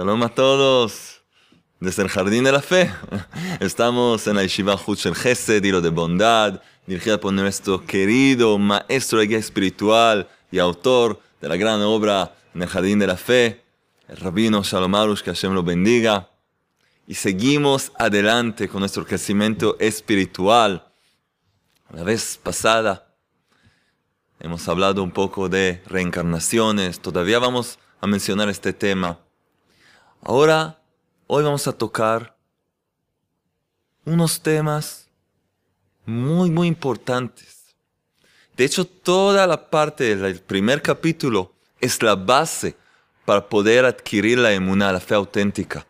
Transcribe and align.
Shalom 0.00 0.22
a 0.22 0.30
todos 0.30 1.20
desde 1.78 2.02
el 2.02 2.08
Jardín 2.08 2.42
de 2.42 2.52
la 2.52 2.62
Fe. 2.62 2.90
Estamos 3.60 4.26
en 4.26 4.36
la 4.36 4.42
Yeshiva 4.42 4.74
Hutz 4.74 5.04
el 5.04 5.14
Gesed, 5.14 5.62
Hilo 5.62 5.82
de 5.82 5.90
Bondad, 5.90 6.62
dirigida 6.86 7.20
por 7.20 7.34
nuestro 7.34 7.84
querido 7.84 8.56
maestro 8.56 9.18
de 9.18 9.26
guía 9.26 9.36
espiritual 9.36 10.26
y 10.50 10.58
autor 10.58 11.20
de 11.42 11.50
la 11.50 11.56
gran 11.58 11.82
obra 11.82 12.34
en 12.54 12.62
el 12.62 12.68
Jardín 12.68 12.98
de 12.98 13.08
la 13.08 13.18
Fe, 13.18 13.62
el 14.08 14.16
rabino 14.16 14.62
Shalom 14.62 14.94
Arush, 14.94 15.20
que 15.20 15.32
Hashem 15.32 15.52
lo 15.52 15.62
bendiga. 15.62 16.30
Y 17.06 17.14
seguimos 17.14 17.92
adelante 17.98 18.70
con 18.70 18.80
nuestro 18.80 19.04
crecimiento 19.04 19.76
espiritual. 19.80 20.90
La 21.92 22.04
vez 22.04 22.40
pasada 22.42 23.14
hemos 24.38 24.66
hablado 24.66 25.02
un 25.02 25.10
poco 25.10 25.50
de 25.50 25.82
reencarnaciones, 25.84 27.00
todavía 27.00 27.38
vamos 27.38 27.78
a 28.00 28.06
mencionar 28.06 28.48
este 28.48 28.72
tema. 28.72 29.18
Ahora, 30.22 30.78
hoy 31.26 31.42
vamos 31.44 31.66
a 31.66 31.72
tocar 31.72 32.36
unos 34.04 34.40
temas 34.42 35.08
muy, 36.04 36.50
muy 36.50 36.68
importantes. 36.68 37.74
De 38.54 38.66
hecho, 38.66 38.84
toda 38.84 39.46
la 39.46 39.70
parte 39.70 40.16
del 40.16 40.40
primer 40.40 40.82
capítulo 40.82 41.54
es 41.80 42.02
la 42.02 42.16
base 42.16 42.76
para 43.24 43.48
poder 43.48 43.86
adquirir 43.86 44.38
la 44.38 44.52
emuna, 44.52 44.92
la 44.92 45.00
fe 45.00 45.14
auténtica. 45.14 45.86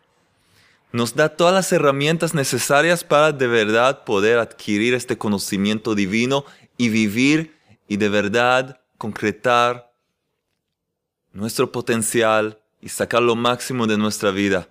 Nos 0.93 1.13
da 1.13 1.27
todas 1.27 1.53
las 1.53 1.71
herramientas 1.73 2.33
necesarias 2.33 3.03
para 3.03 3.33
de 3.33 3.47
verdad 3.47 4.05
poder 4.05 4.39
adquirir 4.39 4.93
este 4.93 5.17
conocimiento 5.17 5.93
divino 5.93 6.45
y 6.77 6.87
vivir 6.87 7.57
y 7.89 7.97
de 7.97 8.07
verdad 8.07 8.79
concretar 8.97 9.91
nuestro 11.33 11.69
potencial 11.71 12.60
y 12.81 12.89
sacar 12.89 13.21
lo 13.21 13.35
máximo 13.35 13.85
de 13.85 13.97
nuestra 13.97 14.31
vida, 14.31 14.67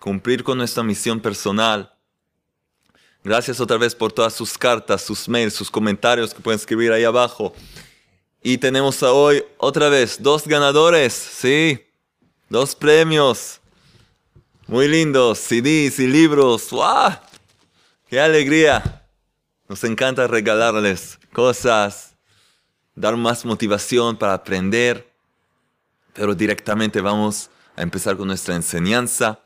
cumplir 0.00 0.42
con 0.42 0.58
nuestra 0.58 0.82
misión 0.82 1.20
personal. 1.20 1.94
Gracias 3.22 3.60
otra 3.60 3.76
vez 3.76 3.94
por 3.94 4.12
todas 4.12 4.34
sus 4.34 4.58
cartas, 4.58 5.02
sus 5.02 5.28
mails, 5.28 5.54
sus 5.54 5.70
comentarios 5.70 6.34
que 6.34 6.40
pueden 6.40 6.58
escribir 6.58 6.92
ahí 6.92 7.04
abajo. 7.04 7.54
Y 8.42 8.58
tenemos 8.58 9.02
hoy 9.02 9.44
otra 9.56 9.88
vez 9.88 10.22
dos 10.22 10.46
ganadores, 10.46 11.12
sí, 11.12 11.84
dos 12.48 12.74
premios. 12.74 13.60
Muy 14.66 14.86
lindos, 14.88 15.38
CDs 15.38 15.98
y 15.98 16.06
libros. 16.06 16.70
¡Wow! 16.70 17.12
¡Qué 18.08 18.20
alegría! 18.20 19.06
Nos 19.68 19.84
encanta 19.84 20.26
regalarles 20.26 21.18
cosas, 21.32 22.14
dar 22.94 23.16
más 23.16 23.44
motivación 23.44 24.16
para 24.16 24.34
aprender 24.34 25.07
pero 26.18 26.34
directamente 26.34 27.00
vamos 27.00 27.48
a 27.76 27.82
empezar 27.82 28.16
con 28.16 28.26
nuestra 28.26 28.56
enseñanza, 28.56 29.38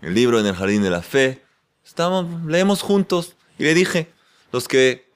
el 0.00 0.14
libro 0.14 0.40
en 0.40 0.46
el 0.46 0.54
jardín 0.54 0.82
de 0.82 0.88
la 0.88 1.02
fe. 1.02 1.44
Estamos, 1.84 2.46
leemos 2.46 2.80
juntos 2.80 3.36
y 3.58 3.64
le 3.64 3.74
dije, 3.74 4.10
los 4.50 4.66
que 4.66 5.06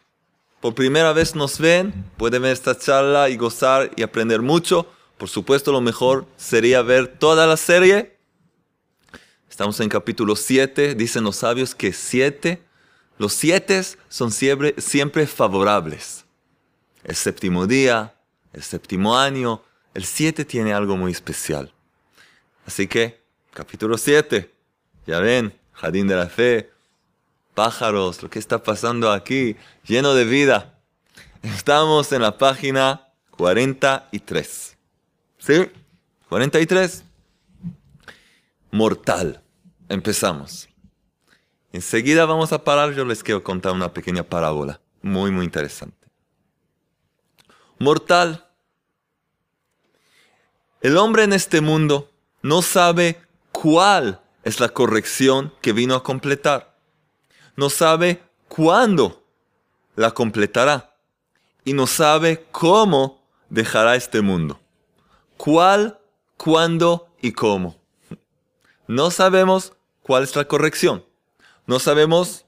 por 0.61 0.75
primera 0.75 1.15
vez 1.15 1.35
nos 1.35 1.59
ven, 1.59 2.05
pueden 2.19 2.43
ver 2.43 2.53
esta 2.53 2.79
charla 2.79 3.31
y 3.31 3.39
gozar 3.39 3.91
y 3.97 4.03
aprender 4.03 4.43
mucho. 4.43 4.87
Por 5.17 5.31
supuesto, 5.31 5.73
lo 5.73 5.81
mejor 5.81 6.27
sería 6.37 6.83
ver 6.83 7.07
toda 7.07 7.47
la 7.47 7.57
serie. 7.57 8.19
Estamos 9.49 9.81
en 9.81 9.89
capítulo 9.89 10.37
7, 10.37 10.95
dicen 10.95 11.25
los 11.25 11.37
sabios 11.37 11.75
que 11.75 11.95
7, 11.95 12.63
los 13.17 13.33
7 13.33 13.83
son 14.11 14.31
siempre, 14.31 14.75
siempre 14.77 15.27
favorables. 15.27 16.27
El 17.03 17.17
séptimo 17.17 17.67
día, 17.67 18.15
el 18.53 18.63
séptimo 18.63 19.17
año, 19.17 19.63
el 19.95 20.05
7 20.05 20.45
tiene 20.45 20.73
algo 20.73 20.97
muy 20.97 21.13
especial. 21.13 21.73
Así 22.67 22.87
que, 22.87 23.21
capítulo 23.53 23.99
7, 23.99 24.53
ya 25.07 25.21
ven, 25.21 25.59
jardín 25.73 26.07
de 26.07 26.17
la 26.17 26.29
fe, 26.29 26.71
pájaros, 27.55 28.23
lo 28.23 28.31
que 28.31 28.39
está 28.39 28.63
pasando 28.63 29.11
aquí, 29.11 29.57
lleno 29.85 30.15
de 30.15 30.25
vida. 30.25 30.79
Estamos 31.43 32.13
en 32.13 32.23
la 32.23 32.39
página 32.39 33.09
43. 33.33 34.77
¿Sí? 35.39 35.71
43. 36.29 37.05
Mortal. 38.71 39.43
Empezamos. 39.89 40.69
Enseguida 41.73 42.27
vamos 42.27 42.53
a 42.53 42.65
parar, 42.65 42.93
yo 42.93 43.05
les 43.05 43.23
quiero 43.23 43.43
contar 43.43 43.73
una 43.73 43.93
pequeña 43.93 44.23
parábola, 44.23 44.81
muy, 45.01 45.31
muy 45.31 45.45
interesante. 45.45 46.07
Mortal 47.79 48.52
el 50.83 50.97
hombre 50.97 51.25
en 51.25 51.33
este 51.33 51.61
mundo 51.61 52.11
no 52.43 52.61
sabe 52.61 53.21
cuál 53.53 54.21
es 54.45 54.61
la 54.61 54.69
corrección 54.69 55.55
que 55.61 55.73
vino 55.73 55.95
a 55.95 56.03
completar. 56.03 56.77
No 57.57 57.71
sabe 57.71 58.23
cuándo 58.49 59.23
la 59.95 60.11
completará. 60.11 60.97
Y 61.65 61.75
no 61.75 61.87
sabe 61.87 62.45
cómo 62.51 63.23
dejará 63.49 63.95
este 63.95 64.21
mundo. 64.21 64.59
¿Cuál, 65.37 66.01
cuándo 66.37 67.09
y 67.21 67.33
cómo? 67.33 67.77
No 68.89 69.11
sabemos 69.13 69.75
cuál 70.03 70.25
es 70.25 70.35
la 70.35 70.47
corrección. 70.47 71.05
No 71.67 71.79
sabemos 71.79 72.45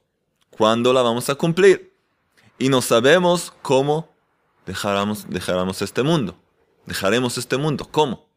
cuándo 0.51 0.93
la 0.93 1.03
vamos 1.03 1.31
a 1.31 1.37
cumplir. 1.37 1.95
Y 2.59 2.69
no 2.69 2.83
sabemos 2.83 3.53
cómo 3.63 4.09
dejaremos, 4.67 5.83
este 5.83 6.03
mundo. 6.03 6.37
Dejaremos 6.87 7.39
este 7.39 7.57
mundo. 7.57 7.89
¿Cómo? 7.91 8.29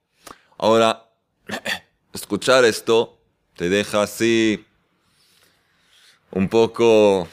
Ahora, 0.58 1.10
escuchar 2.14 2.66
esto 2.66 3.18
te 3.56 3.70
deja 3.70 4.04
así 4.04 4.66
un 6.32 6.48
poco... 6.48 7.28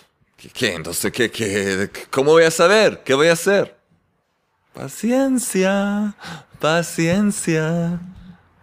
¿Qué? 0.53 0.75
Entonces, 0.75 1.11
¿qué, 1.11 1.31
qué, 1.31 1.91
¿cómo 2.11 2.33
voy 2.33 2.45
a 2.45 2.51
saber? 2.51 3.03
¿Qué 3.03 3.15
voy 3.15 3.29
a 3.29 3.33
hacer? 3.33 3.79
Paciencia, 4.75 6.15
paciencia. 6.61 8.01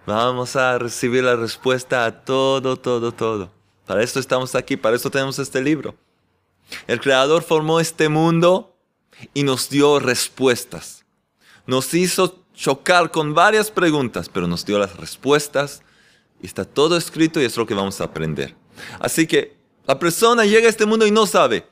Vamos 0.06 0.56
a 0.56 0.78
recibir 0.78 1.24
la 1.24 1.36
respuesta 1.36 2.06
a 2.06 2.24
todo, 2.24 2.76
todo, 2.78 3.12
todo. 3.12 3.52
Para 3.86 4.04
esto 4.04 4.20
estamos 4.20 4.54
aquí, 4.56 4.78
para 4.78 4.96
eso 4.96 5.10
tenemos 5.10 5.40
este 5.40 5.62
libro. 5.62 5.96
El 6.88 7.00
Creador 7.00 7.44
formó 7.44 7.80
este 7.80 8.10
mundo 8.10 8.76
y 9.34 9.44
nos 9.44 9.70
dio 9.70 10.00
respuestas. 10.00 11.06
Nos 11.66 11.94
hizo 11.94 12.41
chocar 12.62 13.10
con 13.10 13.34
varias 13.34 13.72
preguntas, 13.72 14.30
pero 14.30 14.46
nos 14.48 14.64
dio 14.64 14.78
las 14.78 14.96
respuestas 14.96 15.82
y 16.40 16.46
está 16.46 16.64
todo 16.64 16.96
escrito 16.96 17.42
y 17.42 17.46
es 17.46 17.58
lo 17.58 17.66
que 17.66 17.74
vamos 17.74 18.00
a 18.00 18.04
aprender. 18.04 18.56
Así 19.00 19.26
que 19.26 19.58
la 19.88 19.98
persona 19.98 20.46
llega 20.46 20.68
a 20.68 20.70
este 20.70 20.86
mundo 20.86 21.08
y 21.08 21.12
no 21.12 21.26
sabe 21.26 21.66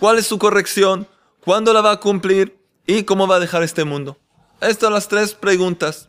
cuál 0.00 0.18
es 0.18 0.26
su 0.26 0.36
corrección, 0.36 1.06
cuándo 1.38 1.72
la 1.72 1.82
va 1.82 1.92
a 1.92 2.00
cumplir 2.00 2.58
y 2.84 3.04
cómo 3.04 3.28
va 3.28 3.36
a 3.36 3.40
dejar 3.40 3.62
este 3.62 3.84
mundo. 3.84 4.18
Estas 4.60 4.80
son 4.80 4.92
las 4.94 5.06
tres 5.06 5.34
preguntas. 5.34 6.08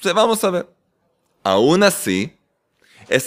Se 0.00 0.14
vamos 0.14 0.42
a 0.42 0.50
ver. 0.50 0.66
Aún 1.44 1.82
así, 1.82 2.34
es, 3.10 3.26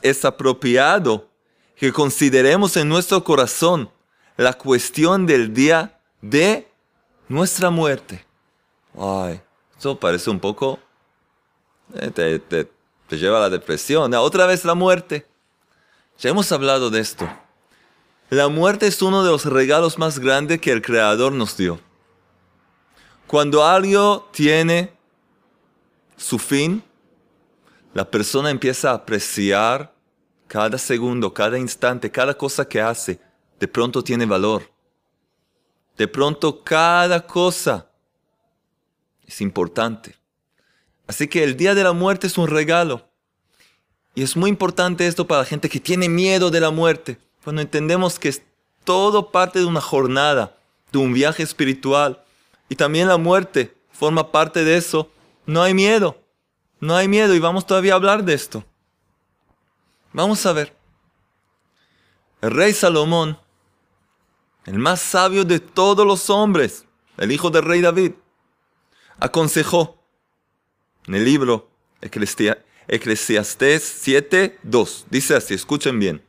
es 0.00 0.24
apropiado 0.24 1.28
que 1.76 1.92
consideremos 1.92 2.74
en 2.78 2.88
nuestro 2.88 3.22
corazón 3.22 3.90
la 4.38 4.54
cuestión 4.54 5.26
del 5.26 5.52
día 5.52 6.00
de 6.22 6.66
nuestra 7.28 7.68
muerte. 7.68 8.26
Ay, 8.98 9.40
eso 9.78 9.98
parece 9.98 10.30
un 10.30 10.40
poco... 10.40 10.78
Eh, 11.94 12.10
te, 12.48 13.16
lleva 13.16 13.38
a 13.38 13.42
la 13.42 13.50
depresión. 13.50 14.12
Otra 14.14 14.46
vez 14.46 14.64
la 14.64 14.74
muerte. 14.74 15.26
Ya 16.18 16.30
hemos 16.30 16.50
hablado 16.50 16.90
de 16.90 17.00
esto. 17.00 17.28
La 18.30 18.48
muerte 18.48 18.86
es 18.86 19.00
uno 19.02 19.22
de 19.22 19.30
los 19.30 19.44
regalos 19.44 19.98
más 19.98 20.18
grandes 20.18 20.60
que 20.60 20.72
el 20.72 20.82
Creador 20.82 21.32
nos 21.32 21.56
dio. 21.56 21.78
Cuando 23.26 23.64
algo 23.64 24.28
tiene 24.32 24.92
su 26.16 26.38
fin, 26.38 26.82
la 27.94 28.10
persona 28.10 28.50
empieza 28.50 28.90
a 28.90 28.94
apreciar 28.94 29.94
cada 30.48 30.78
segundo, 30.78 31.32
cada 31.32 31.58
instante, 31.58 32.10
cada 32.10 32.34
cosa 32.34 32.66
que 32.68 32.80
hace. 32.80 33.20
De 33.60 33.68
pronto 33.68 34.02
tiene 34.02 34.26
valor. 34.26 34.68
De 35.96 36.08
pronto 36.08 36.62
cada 36.62 37.24
cosa 37.26 37.88
es 39.26 39.40
importante. 39.40 40.14
Así 41.06 41.28
que 41.28 41.44
el 41.44 41.56
día 41.56 41.74
de 41.74 41.84
la 41.84 41.92
muerte 41.92 42.26
es 42.26 42.38
un 42.38 42.48
regalo. 42.48 43.08
Y 44.14 44.22
es 44.22 44.36
muy 44.36 44.50
importante 44.50 45.06
esto 45.06 45.26
para 45.26 45.40
la 45.40 45.46
gente 45.46 45.68
que 45.68 45.80
tiene 45.80 46.08
miedo 46.08 46.50
de 46.50 46.60
la 46.60 46.70
muerte. 46.70 47.18
Cuando 47.44 47.62
entendemos 47.62 48.18
que 48.18 48.28
es 48.28 48.42
todo 48.84 49.30
parte 49.30 49.58
de 49.58 49.66
una 49.66 49.80
jornada, 49.80 50.56
de 50.90 50.98
un 50.98 51.12
viaje 51.12 51.42
espiritual. 51.42 52.24
Y 52.68 52.76
también 52.76 53.08
la 53.08 53.18
muerte 53.18 53.76
forma 53.92 54.32
parte 54.32 54.64
de 54.64 54.76
eso. 54.76 55.10
No 55.44 55.62
hay 55.62 55.74
miedo. 55.74 56.18
No 56.80 56.96
hay 56.96 57.08
miedo 57.08 57.34
y 57.34 57.38
vamos 57.38 57.66
todavía 57.66 57.92
a 57.92 57.96
hablar 57.96 58.24
de 58.24 58.34
esto. 58.34 58.64
Vamos 60.12 60.44
a 60.46 60.52
ver. 60.52 60.74
El 62.40 62.50
rey 62.50 62.72
Salomón, 62.72 63.38
el 64.64 64.78
más 64.78 65.00
sabio 65.00 65.44
de 65.44 65.58
todos 65.58 66.06
los 66.06 66.28
hombres, 66.30 66.84
el 67.16 67.32
hijo 67.32 67.50
del 67.50 67.64
rey 67.64 67.80
David, 67.80 68.12
aconsejó 69.18 70.02
en 71.06 71.14
el 71.14 71.24
libro 71.24 71.70
Eclesiastés 72.88 73.82
7, 73.82 74.58
2. 74.62 75.06
Dice 75.10 75.34
así, 75.34 75.54
escuchen 75.54 75.98
bien. 75.98 76.22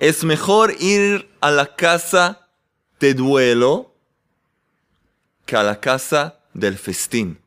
Es 0.00 0.24
mejor 0.24 0.74
ir 0.80 1.30
a 1.40 1.50
la 1.50 1.76
casa 1.76 2.48
de 3.00 3.14
duelo 3.14 3.94
que 5.46 5.56
a 5.56 5.62
la 5.62 5.80
casa 5.80 6.40
del 6.54 6.78
festín, 6.78 7.40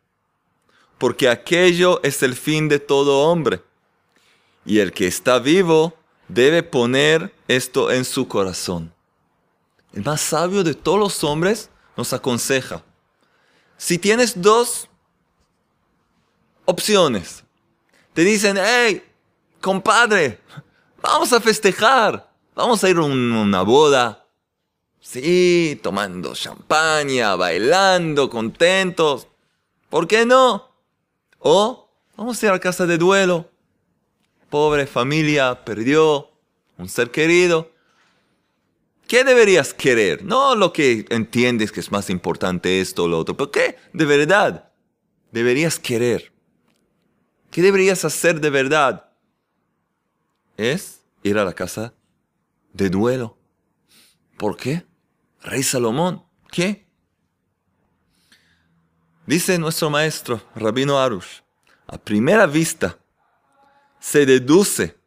porque 0.97 1.29
aquello 1.29 2.01
es 2.03 2.23
el 2.23 2.35
fin 2.35 2.67
de 2.67 2.79
todo 2.79 3.29
hombre. 3.29 3.61
Y 4.65 4.79
el 4.79 4.91
que 4.91 5.07
está 5.07 5.39
vivo 5.39 5.93
debe 6.27 6.63
poner 6.63 7.33
esto 7.47 7.91
en 7.91 8.03
su 8.03 8.27
corazón. 8.27 8.93
El 9.93 10.03
más 10.03 10.21
sabio 10.21 10.63
de 10.63 10.73
todos 10.73 10.99
los 10.99 11.23
hombres 11.23 11.69
nos 11.95 12.11
aconseja, 12.13 12.83
si 13.77 13.97
tienes 13.97 14.41
dos 14.41 14.87
opciones, 16.65 17.43
te 18.13 18.23
dicen, 18.23 18.57
hey, 18.59 19.03
compadre, 19.61 20.39
vamos 21.01 21.33
a 21.33 21.41
festejar, 21.41 22.31
vamos 22.55 22.83
a 22.83 22.89
ir 22.89 22.97
a 22.97 23.03
una 23.03 23.61
boda, 23.61 24.27
sí, 24.99 25.79
tomando 25.83 26.33
champaña, 26.35 27.35
bailando, 27.35 28.29
contentos, 28.29 29.27
¿por 29.89 30.07
qué 30.07 30.25
no? 30.25 30.71
O 31.39 31.89
vamos 32.15 32.41
a 32.41 32.45
ir 32.45 32.51
a 32.51 32.59
casa 32.59 32.85
de 32.85 32.97
duelo, 32.97 33.49
pobre 34.49 34.87
familia 34.87 35.65
perdió 35.65 36.31
un 36.77 36.89
ser 36.89 37.11
querido. 37.11 37.74
¿Qué 39.07 39.23
deberías 39.23 39.73
querer? 39.73 40.23
No 40.23 40.55
lo 40.55 40.73
que 40.73 41.05
entiendes 41.09 41.71
que 41.71 41.79
es 41.79 41.91
más 41.91 42.09
importante 42.09 42.81
esto 42.81 43.03
o 43.03 43.07
lo 43.07 43.19
otro, 43.19 43.37
pero 43.37 43.51
¿qué 43.51 43.77
de 43.93 44.05
verdad 44.05 44.71
deberías 45.31 45.79
querer? 45.79 46.33
¿Qué 47.51 47.61
deberías 47.61 48.03
hacer 48.03 48.41
de 48.41 48.49
verdad? 48.49 49.11
Es 50.57 51.01
ir 51.23 51.37
a 51.37 51.45
la 51.45 51.53
casa 51.53 51.93
de 52.73 52.89
duelo. 52.89 53.37
¿Por 54.37 54.57
qué? 54.57 54.85
Rey 55.41 55.61
Salomón, 55.61 56.25
¿qué? 56.51 56.85
Dice 59.27 59.57
nuestro 59.57 59.89
maestro, 59.89 60.41
Rabino 60.55 60.99
Arush, 60.99 61.41
a 61.87 61.97
primera 61.97 62.45
vista, 62.45 62.97
se 63.99 64.25
deduce 64.25 64.97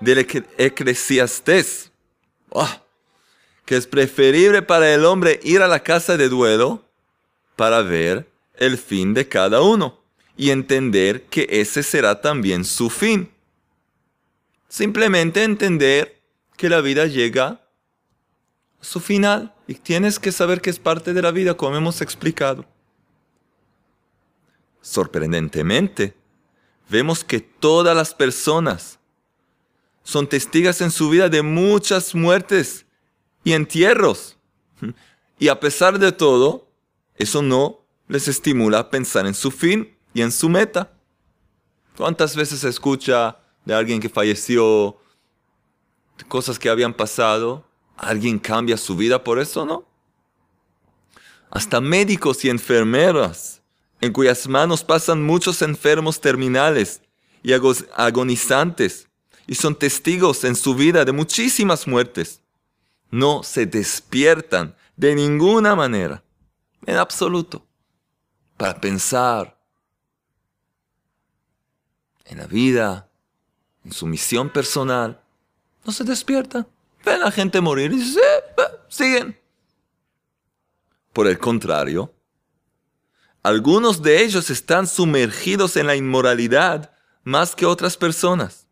del 0.00 0.18
eclesiastés 0.58 1.92
ah, 2.54 2.82
que 3.64 3.76
es 3.76 3.86
preferible 3.86 4.62
para 4.62 4.92
el 4.92 5.04
hombre 5.04 5.40
ir 5.42 5.62
a 5.62 5.68
la 5.68 5.82
casa 5.82 6.16
de 6.16 6.28
duelo 6.28 6.82
para 7.56 7.82
ver 7.82 8.28
el 8.56 8.78
fin 8.78 9.14
de 9.14 9.28
cada 9.28 9.62
uno 9.62 9.98
y 10.36 10.50
entender 10.50 11.24
que 11.24 11.46
ese 11.50 11.82
será 11.82 12.20
también 12.20 12.64
su 12.64 12.88
fin. 12.90 13.30
Simplemente 14.68 15.42
entender 15.42 16.20
que 16.56 16.68
la 16.68 16.80
vida 16.80 17.06
llega 17.06 17.46
a 17.46 17.60
su 18.80 19.00
final 19.00 19.54
y 19.66 19.74
tienes 19.74 20.18
que 20.18 20.32
saber 20.32 20.60
que 20.60 20.70
es 20.70 20.78
parte 20.78 21.12
de 21.12 21.22
la 21.22 21.30
vida 21.30 21.54
como 21.54 21.76
hemos 21.76 22.00
explicado. 22.00 22.64
Sorprendentemente, 24.80 26.14
vemos 26.88 27.24
que 27.24 27.40
todas 27.40 27.94
las 27.96 28.14
personas 28.14 28.97
son 30.08 30.26
testigas 30.26 30.80
en 30.80 30.90
su 30.90 31.10
vida 31.10 31.28
de 31.28 31.42
muchas 31.42 32.14
muertes 32.14 32.86
y 33.44 33.52
entierros. 33.52 34.38
Y 35.38 35.48
a 35.48 35.60
pesar 35.60 35.98
de 35.98 36.12
todo, 36.12 36.66
eso 37.16 37.42
no 37.42 37.84
les 38.08 38.26
estimula 38.26 38.78
a 38.78 38.88
pensar 38.88 39.26
en 39.26 39.34
su 39.34 39.50
fin 39.50 39.94
y 40.14 40.22
en 40.22 40.32
su 40.32 40.48
meta. 40.48 40.94
¿Cuántas 41.94 42.36
veces 42.36 42.60
se 42.60 42.70
escucha 42.70 43.36
de 43.66 43.74
alguien 43.74 44.00
que 44.00 44.08
falleció, 44.08 44.96
cosas 46.26 46.58
que 46.58 46.70
habían 46.70 46.94
pasado? 46.94 47.66
¿Alguien 47.94 48.38
cambia 48.38 48.78
su 48.78 48.96
vida 48.96 49.22
por 49.22 49.38
eso, 49.38 49.66
no? 49.66 49.84
Hasta 51.50 51.82
médicos 51.82 52.46
y 52.46 52.48
enfermeras 52.48 53.60
en 54.00 54.14
cuyas 54.14 54.48
manos 54.48 54.82
pasan 54.82 55.22
muchos 55.22 55.60
enfermos 55.60 56.18
terminales 56.18 57.02
y 57.42 57.52
agonizantes, 57.52 59.07
y 59.48 59.54
son 59.54 59.74
testigos 59.74 60.44
en 60.44 60.54
su 60.54 60.74
vida 60.74 61.06
de 61.06 61.10
muchísimas 61.10 61.88
muertes, 61.88 62.42
no 63.10 63.42
se 63.42 63.64
despiertan 63.64 64.76
de 64.94 65.14
ninguna 65.14 65.74
manera, 65.74 66.22
en 66.84 66.96
absoluto, 66.96 67.66
para 68.58 68.78
pensar 68.78 69.58
en 72.26 72.38
la 72.38 72.46
vida, 72.46 73.08
en 73.84 73.92
su 73.92 74.06
misión 74.06 74.50
personal. 74.50 75.18
No 75.84 75.92
se 75.92 76.04
despiertan. 76.04 76.68
Ven 77.02 77.22
a 77.22 77.26
la 77.26 77.30
gente 77.30 77.62
morir 77.62 77.90
y 77.92 78.04
siguen. 78.88 79.40
Por 81.14 81.26
el 81.26 81.38
contrario, 81.38 82.12
algunos 83.42 84.02
de 84.02 84.22
ellos 84.22 84.50
están 84.50 84.86
sumergidos 84.86 85.78
en 85.78 85.86
la 85.86 85.96
inmoralidad 85.96 86.92
más 87.24 87.56
que 87.56 87.64
otras 87.64 87.96
personas. 87.96 88.67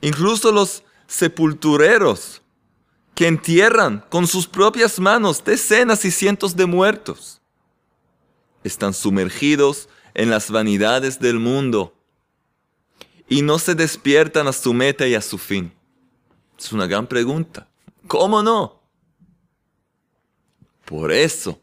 Incluso 0.00 0.52
los 0.52 0.82
sepultureros 1.06 2.42
que 3.14 3.26
entierran 3.26 4.04
con 4.10 4.26
sus 4.26 4.46
propias 4.46 4.98
manos 4.98 5.42
decenas 5.44 6.04
y 6.04 6.10
cientos 6.10 6.56
de 6.56 6.66
muertos 6.66 7.40
están 8.62 8.92
sumergidos 8.92 9.88
en 10.14 10.28
las 10.30 10.50
vanidades 10.50 11.20
del 11.20 11.38
mundo 11.38 11.94
y 13.28 13.42
no 13.42 13.58
se 13.58 13.74
despiertan 13.74 14.46
a 14.48 14.52
su 14.52 14.74
meta 14.74 15.06
y 15.06 15.14
a 15.14 15.22
su 15.22 15.38
fin. 15.38 15.72
Es 16.58 16.72
una 16.72 16.86
gran 16.86 17.06
pregunta. 17.06 17.68
¿Cómo 18.06 18.42
no? 18.42 18.82
Por 20.84 21.10
eso, 21.10 21.60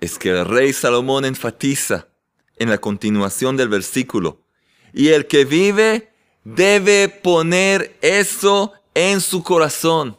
es 0.00 0.18
que 0.18 0.30
el 0.30 0.44
rey 0.44 0.72
Salomón 0.72 1.24
enfatiza 1.24 2.08
en 2.56 2.68
la 2.70 2.78
continuación 2.78 3.56
del 3.56 3.68
versículo, 3.68 4.42
y 4.92 5.08
el 5.08 5.26
que 5.26 5.44
vive 5.44 6.07
debe 6.54 7.08
poner 7.08 7.96
eso 8.00 8.72
en 8.94 9.20
su 9.20 9.42
corazón. 9.42 10.18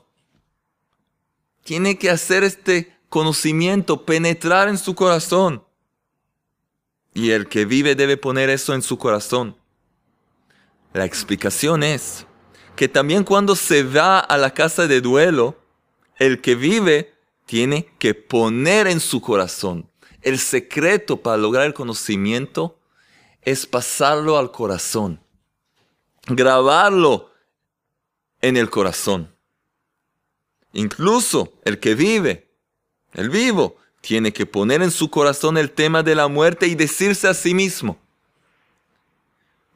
Tiene 1.64 1.98
que 1.98 2.10
hacer 2.10 2.44
este 2.44 2.96
conocimiento, 3.10 4.06
penetrar 4.06 4.70
en 4.70 4.78
su 4.78 4.94
corazón. 4.94 5.64
Y 7.14 7.32
el 7.32 7.48
que 7.48 7.66
vive 7.66 7.96
debe 7.96 8.16
poner 8.16 8.50
eso 8.50 8.74
en 8.76 8.84
su 8.84 8.98
corazón. 8.98 9.58
La 10.94 11.06
explicación 11.06 11.82
es 11.84 12.26
que 12.76 12.88
también 12.88 13.24
cuando 13.24 13.56
se 13.56 13.84
va 13.84 14.20
a 14.20 14.38
la 14.38 14.54
casa 14.54 14.88
de 14.88 15.02
duelo, 15.02 15.58
el 16.18 16.42
que 16.42 16.54
vive 16.56 17.14
tiene 17.46 17.90
que 17.98 18.14
poner 18.14 18.88
en 18.88 19.00
su 19.00 19.20
corazón. 19.20 19.90
El 20.22 20.38
secreto 20.38 21.18
para 21.18 21.38
lograr 21.38 21.66
el 21.66 21.74
conocimiento 21.74 22.80
es 23.42 23.66
pasarlo 23.66 24.38
al 24.38 24.52
corazón, 24.52 25.22
grabarlo 26.28 27.32
en 28.42 28.58
el 28.58 28.70
corazón. 28.70 29.34
Incluso 30.74 31.54
el 31.66 31.80
que 31.80 31.96
vive, 31.96 32.52
el 33.14 33.30
vivo, 33.30 33.78
tiene 34.02 34.32
que 34.32 34.46
poner 34.46 34.82
en 34.82 34.92
su 34.92 35.10
corazón 35.10 35.58
el 35.58 35.72
tema 35.72 36.04
de 36.04 36.16
la 36.16 36.28
muerte 36.28 36.68
y 36.68 36.76
decirse 36.76 37.28
a 37.28 37.34
sí 37.34 37.54
mismo, 37.54 37.98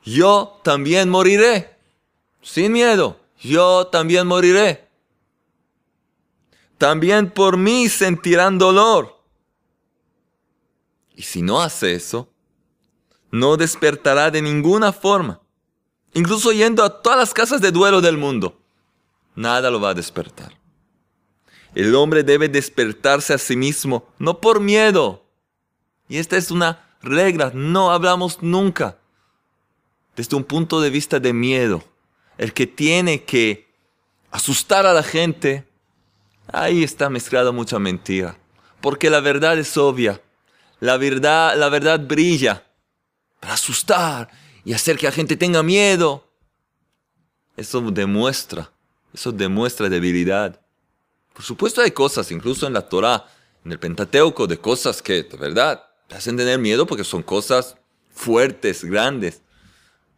yo 0.03 0.59
también 0.63 1.09
moriré, 1.09 1.75
sin 2.41 2.71
miedo, 2.71 3.19
yo 3.39 3.87
también 3.87 4.27
moriré 4.27 4.83
también 6.83 7.31
por 7.31 7.55
mí 7.55 7.87
sentirán 7.87 8.57
dolor. 8.57 9.23
Y 11.15 11.21
si 11.21 11.41
no 11.41 11.61
hace 11.61 11.95
eso, 11.95 12.29
no 13.31 13.55
despertará 13.55 14.29
de 14.29 14.41
ninguna 14.41 14.91
forma, 14.91 15.39
incluso 16.13 16.51
yendo 16.51 16.83
a 16.83 17.01
todas 17.01 17.19
las 17.19 17.33
casas 17.33 17.61
de 17.61 17.71
duelo 17.71 18.01
del 18.01 18.17
mundo. 18.17 18.59
Nada 19.35 19.69
lo 19.69 19.81
va 19.81 19.89
a 19.89 19.93
despertar. 19.93 20.53
El 21.75 21.95
hombre 21.95 22.23
debe 22.23 22.49
despertarse 22.49 23.33
a 23.33 23.37
sí 23.37 23.55
mismo, 23.55 24.07
no 24.19 24.39
por 24.39 24.59
miedo. 24.59 25.25
Y 26.07 26.17
esta 26.17 26.37
es 26.37 26.51
una 26.51 26.97
regla, 27.01 27.51
no 27.53 27.91
hablamos 27.91 28.41
nunca 28.41 28.97
desde 30.15 30.35
un 30.35 30.43
punto 30.43 30.81
de 30.81 30.89
vista 30.89 31.19
de 31.19 31.33
miedo. 31.33 31.83
El 32.37 32.53
que 32.53 32.67
tiene 32.67 33.23
que 33.23 33.67
asustar 34.31 34.85
a 34.85 34.93
la 34.93 35.03
gente 35.03 35.67
Ahí 36.51 36.83
está 36.83 37.09
mezclada 37.09 37.51
mucha 37.51 37.79
mentira. 37.79 38.37
Porque 38.81 39.09
la 39.09 39.21
verdad 39.21 39.57
es 39.57 39.77
obvia. 39.77 40.21
La 40.79 40.97
verdad, 40.97 41.55
la 41.57 41.69
verdad 41.69 41.99
brilla 41.99 42.65
para 43.39 43.53
asustar 43.53 44.29
y 44.65 44.73
hacer 44.73 44.97
que 44.97 45.07
la 45.07 45.11
gente 45.11 45.35
tenga 45.35 45.63
miedo. 45.63 46.27
Eso 47.55 47.81
demuestra, 47.81 48.71
eso 49.13 49.31
demuestra 49.31 49.89
debilidad. 49.89 50.59
Por 51.33 51.43
supuesto 51.43 51.81
hay 51.81 51.91
cosas, 51.91 52.31
incluso 52.31 52.67
en 52.67 52.73
la 52.73 52.87
Torah, 52.87 53.25
en 53.65 53.71
el 53.71 53.79
Pentateuco, 53.79 54.47
de 54.47 54.57
cosas 54.57 55.01
que 55.01 55.23
de 55.23 55.37
verdad 55.37 55.83
te 56.07 56.15
hacen 56.15 56.37
tener 56.37 56.59
miedo 56.59 56.85
porque 56.85 57.03
son 57.03 57.23
cosas 57.23 57.75
fuertes, 58.13 58.83
grandes. 58.83 59.41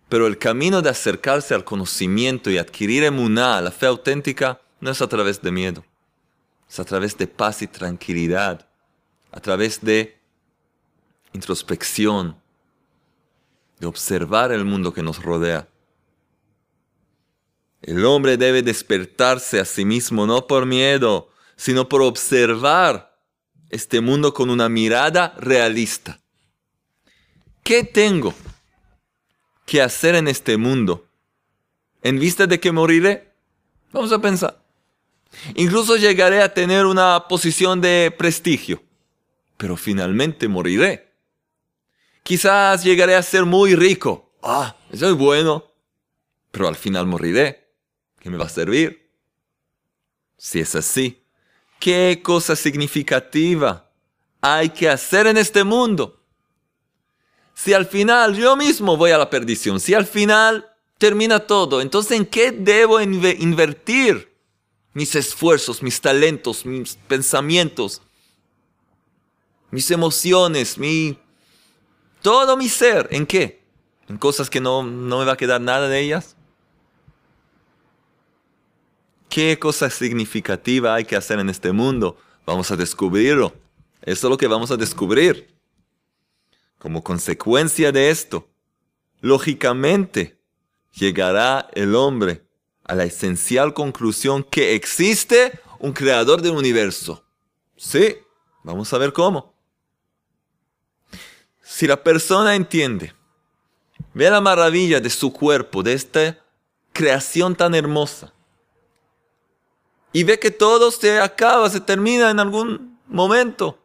Pero 0.10 0.28
el 0.28 0.38
camino 0.38 0.82
de 0.82 0.90
acercarse 0.90 1.54
al 1.54 1.64
conocimiento 1.64 2.52
y 2.52 2.58
adquirir 2.58 3.04
emuná, 3.04 3.60
la 3.62 3.72
fe 3.72 3.88
auténtica, 3.88 4.62
no 4.80 4.92
es 4.92 5.02
a 5.02 5.08
través 5.08 5.42
de 5.42 5.52
miedo. 5.52 5.84
Es 6.70 6.80
a 6.80 6.86
través 6.86 7.18
de 7.18 7.28
paz 7.28 7.62
y 7.62 7.68
tranquilidad. 7.68 8.68
A 9.32 9.40
través 9.40 9.82
de 9.82 10.18
introspección. 11.34 12.38
De 13.80 13.88
observar 13.88 14.52
el 14.52 14.66
mundo 14.66 14.94
que 14.94 15.04
nos 15.04 15.22
rodea. 15.22 15.68
El 17.82 18.04
hombre 18.06 18.38
debe 18.38 18.64
despertarse 18.64 19.60
a 19.60 19.66
sí 19.66 19.86
mismo 19.86 20.26
no 20.26 20.48
por 20.48 20.66
miedo, 20.66 21.30
sino 21.56 21.88
por 21.88 22.02
observar 22.02 23.16
este 23.70 24.02
mundo 24.02 24.34
con 24.34 24.50
una 24.50 24.70
mirada 24.70 25.36
realista. 25.38 26.20
¿Qué 27.64 27.84
tengo 27.84 28.34
que 29.66 29.82
hacer 29.82 30.16
en 30.16 30.28
este 30.28 30.58
mundo 30.58 31.08
en 32.02 32.20
vista 32.20 32.48
de 32.48 32.60
que 32.60 32.72
moriré? 32.72 33.34
Vamos 33.92 34.12
a 34.12 34.20
pensar. 34.20 34.62
Incluso 35.56 35.98
llegaré 35.98 36.42
a 36.42 36.54
tener 36.54 36.86
una 36.86 37.28
posición 37.28 37.82
de 37.82 38.14
prestigio, 38.18 38.82
pero 39.58 39.78
finalmente 39.78 40.48
moriré. 40.48 41.05
Quizás 42.26 42.84
llegaré 42.84 43.14
a 43.14 43.22
ser 43.22 43.46
muy 43.46 43.76
rico. 43.76 44.32
Ah, 44.42 44.76
eso 44.92 45.08
es 45.08 45.16
bueno, 45.16 45.64
pero 46.50 46.68
al 46.68 46.76
final 46.76 47.06
moriré. 47.06 47.70
¿Qué 48.20 48.32
me 48.32 48.38
va 48.38 48.46
a 48.46 48.50
servir? 48.50 49.12
Si 50.36 50.60
es 50.60 50.74
así, 50.74 51.22
¿qué 51.80 52.22
cosa 52.24 52.56
significativa 52.56 53.92
hay 54.42 54.70
que 54.70 54.90
hacer 54.90 55.28
en 55.28 55.38
este 55.38 55.64
mundo? 55.64 56.20
Si 57.54 57.74
al 57.74 57.86
final 57.86 58.36
yo 58.36 58.56
mismo 58.56 58.98
voy 58.98 59.12
a 59.12 59.20
la 59.20 59.30
perdición, 59.30 59.80
si 59.80 59.94
al 59.94 60.08
final 60.08 60.68
termina 60.98 61.42
todo, 61.42 61.80
entonces 61.80 62.18
¿en 62.18 62.26
qué 62.26 62.52
debo 62.52 63.00
invertir 63.02 64.36
mis 64.94 65.14
esfuerzos, 65.14 65.84
mis 65.84 66.02
talentos, 66.02 66.66
mis 66.66 66.96
pensamientos, 66.96 68.02
mis 69.70 69.92
emociones, 69.92 70.80
mi 70.80 71.20
todo 72.26 72.58
mi 72.58 72.70
ser? 72.70 73.08
¿En 73.12 73.28
qué? 73.28 73.62
¿En 74.10 74.18
cosas 74.18 74.50
que 74.50 74.60
no, 74.60 74.82
no 74.82 75.20
me 75.20 75.26
va 75.26 75.34
a 75.34 75.38
quedar 75.38 75.62
nada 75.62 75.88
de 75.88 76.00
ellas? 76.00 76.36
¿Qué 79.30 79.60
cosa 79.60 79.92
significativa 79.92 80.96
hay 80.96 81.06
que 81.06 81.16
hacer 81.16 81.38
en 81.38 81.52
este 81.52 81.72
mundo? 81.72 82.18
Vamos 82.44 82.72
a 82.72 82.76
descubrirlo. 82.76 83.54
Eso 84.02 84.26
es 84.26 84.32
lo 84.32 84.38
que 84.38 84.48
vamos 84.48 84.72
a 84.72 84.76
descubrir. 84.76 85.56
Como 86.80 87.04
consecuencia 87.04 87.92
de 87.92 88.10
esto, 88.10 88.50
lógicamente, 89.22 90.40
llegará 90.94 91.70
el 91.76 91.94
hombre 91.94 92.44
a 92.86 92.96
la 92.96 93.04
esencial 93.04 93.76
conclusión 93.76 94.44
que 94.44 94.74
existe 94.74 95.60
un 95.78 95.94
creador 95.94 96.42
del 96.42 96.54
universo. 96.54 97.24
Sí, 97.78 98.18
vamos 98.64 98.92
a 98.94 98.98
ver 98.98 99.14
cómo. 99.14 99.55
Si 101.68 101.88
la 101.88 102.04
persona 102.04 102.54
entiende, 102.54 103.16
ve 104.14 104.30
la 104.30 104.40
maravilla 104.40 105.02
de 105.02 105.10
su 105.10 105.34
cuerpo, 105.34 105.82
de 105.82 105.94
esta 105.94 106.38
creación 106.94 107.56
tan 107.56 107.74
hermosa, 107.74 108.32
y 110.14 110.24
ve 110.24 110.40
que 110.40 110.52
todo 110.52 110.92
se 110.92 111.20
acaba, 111.20 111.68
se 111.72 111.82
termina 111.82 112.30
en 112.30 112.40
algún 112.40 113.00
momento. 113.08 113.80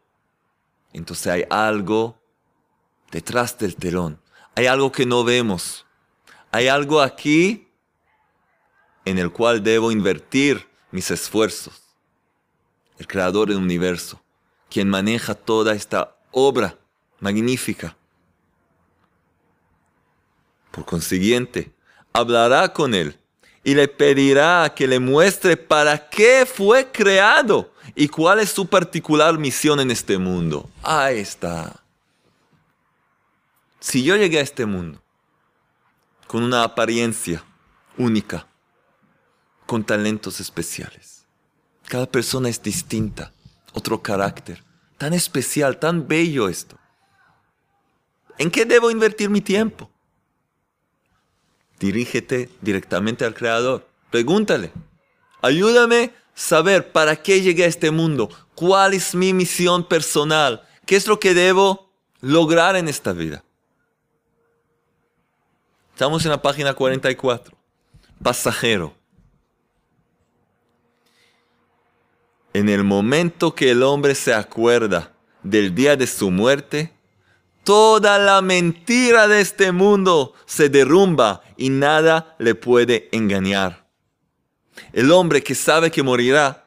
Entonces 0.92 1.26
hay 1.26 1.44
algo 1.48 2.20
detrás 3.10 3.56
del 3.56 3.74
telón. 3.74 4.20
Hay 4.54 4.66
algo 4.66 4.92
que 4.92 5.06
no 5.06 5.24
vemos. 5.24 5.86
Hay 6.52 6.68
algo 6.68 7.00
aquí 7.00 7.66
en 9.06 9.18
el 9.18 9.32
cual 9.32 9.62
debo 9.62 9.90
invertir 9.90 10.68
mis 10.90 11.10
esfuerzos. 11.10 11.82
El 12.98 13.06
creador 13.06 13.48
del 13.48 13.56
universo, 13.56 14.22
quien 14.68 14.88
maneja 14.88 15.34
toda 15.34 15.74
esta 15.74 16.16
obra 16.30 16.79
magnífica. 17.20 17.96
Por 20.70 20.84
consiguiente, 20.84 21.72
hablará 22.12 22.72
con 22.72 22.94
él 22.94 23.18
y 23.62 23.74
le 23.74 23.88
pedirá 23.88 24.72
que 24.74 24.86
le 24.86 24.98
muestre 24.98 25.56
para 25.56 26.08
qué 26.08 26.46
fue 26.46 26.90
creado 26.90 27.72
y 27.94 28.08
cuál 28.08 28.40
es 28.40 28.50
su 28.50 28.66
particular 28.66 29.38
misión 29.38 29.80
en 29.80 29.90
este 29.90 30.18
mundo. 30.18 30.70
Ahí 30.82 31.18
está. 31.18 31.82
Si 33.80 34.02
yo 34.02 34.16
llegué 34.16 34.38
a 34.38 34.42
este 34.42 34.66
mundo 34.66 35.02
con 36.26 36.42
una 36.42 36.62
apariencia 36.64 37.44
única, 37.96 38.46
con 39.66 39.84
talentos 39.84 40.40
especiales, 40.40 41.26
cada 41.86 42.06
persona 42.06 42.48
es 42.48 42.62
distinta, 42.62 43.32
otro 43.72 44.00
carácter, 44.00 44.62
tan 44.96 45.12
especial, 45.12 45.78
tan 45.78 46.06
bello 46.06 46.48
esto. 46.48 46.79
¿En 48.40 48.50
qué 48.50 48.64
debo 48.64 48.90
invertir 48.90 49.30
mi 49.30 49.40
tiempo? 49.40 49.88
dirígete 51.80 52.50
directamente 52.60 53.24
al 53.24 53.34
Creador. 53.34 53.88
Pregúntale. 54.10 54.70
Ayúdame 55.42 56.04
a 56.04 56.10
saber 56.34 56.92
para 56.92 57.16
qué 57.16 57.40
llegué 57.40 57.64
a 57.64 57.68
este 57.68 57.90
mundo. 57.90 58.28
¿Cuál 58.54 58.94
es 58.94 59.14
mi 59.14 59.32
misión 59.32 59.88
personal? 59.88 60.62
¿Qué 60.86 60.94
es 60.94 61.08
lo 61.08 61.18
que 61.18 61.34
debo 61.34 61.90
lograr 62.20 62.76
en 62.76 62.86
esta 62.86 63.12
vida? 63.12 63.42
Estamos 65.94 66.24
en 66.24 66.30
la 66.30 66.42
página 66.42 66.74
44. 66.74 67.56
Pasajero. 68.22 68.94
En 72.52 72.68
el 72.68 72.84
momento 72.84 73.54
que 73.54 73.70
el 73.70 73.82
hombre 73.82 74.14
se 74.14 74.34
acuerda 74.34 75.12
del 75.42 75.74
día 75.74 75.96
de 75.96 76.06
su 76.06 76.30
muerte, 76.30 76.92
Toda 77.64 78.18
la 78.18 78.40
mentira 78.42 79.28
de 79.28 79.40
este 79.40 79.72
mundo 79.72 80.34
se 80.46 80.68
derrumba 80.68 81.42
y 81.56 81.70
nada 81.70 82.34
le 82.38 82.54
puede 82.54 83.08
engañar. 83.12 83.86
El 84.92 85.12
hombre 85.12 85.42
que 85.42 85.54
sabe 85.54 85.90
que 85.90 86.02
morirá 86.02 86.66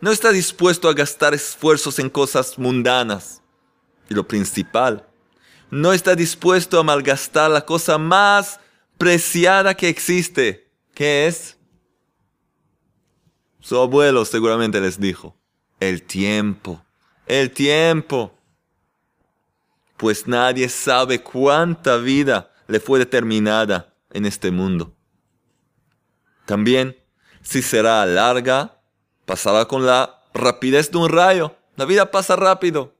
no 0.00 0.10
está 0.10 0.32
dispuesto 0.32 0.88
a 0.88 0.94
gastar 0.94 1.34
esfuerzos 1.34 1.98
en 1.98 2.10
cosas 2.10 2.58
mundanas. 2.58 3.42
Y 4.08 4.14
lo 4.14 4.26
principal, 4.26 5.06
no 5.70 5.92
está 5.92 6.14
dispuesto 6.14 6.78
a 6.78 6.82
malgastar 6.82 7.50
la 7.50 7.64
cosa 7.64 7.98
más 7.98 8.60
preciada 8.98 9.74
que 9.74 9.88
existe. 9.88 10.70
¿Qué 10.94 11.26
es? 11.26 11.58
Su 13.60 13.78
abuelo 13.78 14.24
seguramente 14.24 14.80
les 14.80 15.00
dijo, 15.00 15.36
el 15.80 16.02
tiempo, 16.02 16.84
el 17.26 17.50
tiempo 17.50 18.38
pues 20.04 20.26
nadie 20.26 20.68
sabe 20.68 21.22
cuánta 21.22 21.96
vida 21.96 22.52
le 22.66 22.78
fue 22.78 22.98
determinada 22.98 23.96
en 24.10 24.26
este 24.26 24.50
mundo. 24.50 24.94
También, 26.44 26.94
si 27.40 27.62
será 27.62 28.04
larga, 28.04 28.82
pasará 29.24 29.64
con 29.64 29.86
la 29.86 30.22
rapidez 30.34 30.90
de 30.90 30.98
un 30.98 31.08
rayo. 31.08 31.56
La 31.76 31.86
vida 31.86 32.10
pasa 32.10 32.36
rápido. 32.36 32.94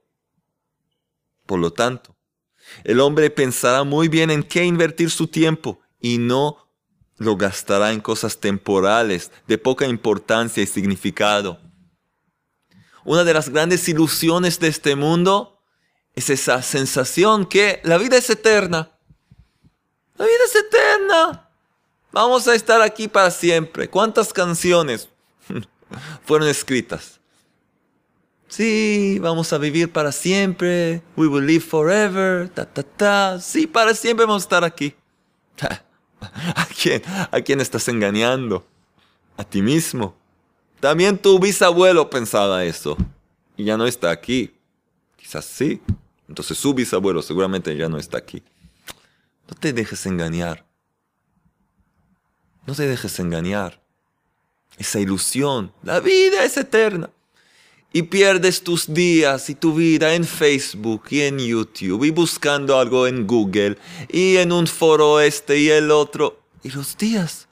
Por 1.45 1.59
lo 1.59 1.75
tanto, 1.75 2.17
el 2.85 3.01
hombre 3.01 3.29
pensará 3.29 3.85
muy 3.85 4.09
bien 4.09 4.31
en 4.31 4.43
qué 4.43 4.65
invertir 4.65 5.11
su 5.11 5.27
tiempo 5.27 5.83
y 6.01 6.17
no 6.17 6.71
lo 7.19 7.37
gastará 7.37 7.93
en 7.93 8.01
cosas 8.01 8.39
temporales 8.39 9.31
de 9.47 9.59
poca 9.59 9.87
importancia 9.87 10.63
y 10.63 10.67
significado. 10.67 11.61
Una 13.05 13.25
de 13.25 13.35
las 13.35 13.51
grandes 13.51 13.87
ilusiones 13.91 14.59
de 14.59 14.69
este 14.69 14.97
mundo 14.97 15.54
es 16.15 16.31
esa 16.31 16.63
sensación 16.63 17.47
que 17.47 17.81
la 17.85 17.99
vida 17.99 18.17
es 18.17 18.31
eterna. 18.31 18.91
La 20.17 20.25
vida 20.25 20.45
es 20.47 20.55
eterna. 20.55 21.51
Vamos 22.13 22.47
a 22.47 22.55
estar 22.55 22.81
aquí 22.81 23.09
para 23.09 23.31
siempre. 23.31 23.89
¿Cuántas 23.89 24.33
canciones 24.33 25.09
fueron 26.25 26.49
escritas? 26.49 27.21
Sí, 28.47 29.19
vamos 29.21 29.53
a 29.53 29.59
vivir 29.59 29.91
para 29.91 30.13
siempre. 30.13 31.03
We 31.17 31.27
will 31.27 31.45
live 31.45 31.65
forever. 31.65 32.49
Ta, 32.49 32.65
ta, 32.65 32.85
ta. 32.85 33.41
Sí, 33.41 33.67
para 33.67 33.95
siempre 33.95 34.27
vamos 34.27 34.43
a 34.43 34.47
estar 34.47 34.65
aquí. 34.65 34.95
¿A 36.21 36.67
quién, 36.81 37.03
¿A 37.33 37.41
quién 37.41 37.61
estás 37.61 37.89
engañando? 37.89 38.65
A 39.37 39.43
ti 39.43 39.61
mismo. 39.61 40.15
También 40.79 41.19
tu 41.19 41.41
bisabuelo 41.41 42.09
pensaba 42.09 42.65
eso. 42.65 42.97
Y 43.57 43.65
ya 43.65 43.77
no 43.77 43.87
está 43.87 44.13
aquí. 44.13 44.55
Quizás 45.17 45.45
sí. 45.45 45.81
Entonces 46.29 46.59
su 46.59 46.75
bisabuelo 46.75 47.23
seguramente 47.23 47.77
ya 47.77 47.89
no 47.89 47.99
está 47.99 48.19
aquí. 48.19 48.43
No 49.49 49.57
te 49.59 49.73
dejes 49.73 50.07
engañar. 50.07 50.67
No 52.67 52.75
te 52.75 52.87
dejes 52.87 53.19
engañar. 53.19 53.83
Esa 54.79 55.01
ilusión. 55.01 55.73
La 55.83 56.01
vida 56.01 56.45
es 56.45 56.57
eterna. 56.57 57.11
y 57.97 58.03
pierdes 58.03 58.65
tus 58.65 58.93
días 58.93 59.49
y 59.49 59.55
tu 59.55 59.73
vida 59.73 60.15
en 60.15 60.25
Facebook 60.25 61.05
y 61.11 61.21
en 61.21 61.39
YouTube 61.39 62.03
y 62.03 62.11
buscando 62.11 62.77
algo 62.77 63.07
en 63.07 63.25
Google 63.25 63.79
y 64.09 64.37
en 64.39 64.51
un 64.51 64.67
foro 64.67 65.21
este 65.21 65.61
y 65.61 65.71
el 65.71 65.93
otro. 65.93 66.43
Y 66.65 66.71
los 66.71 66.99
días 66.99 67.47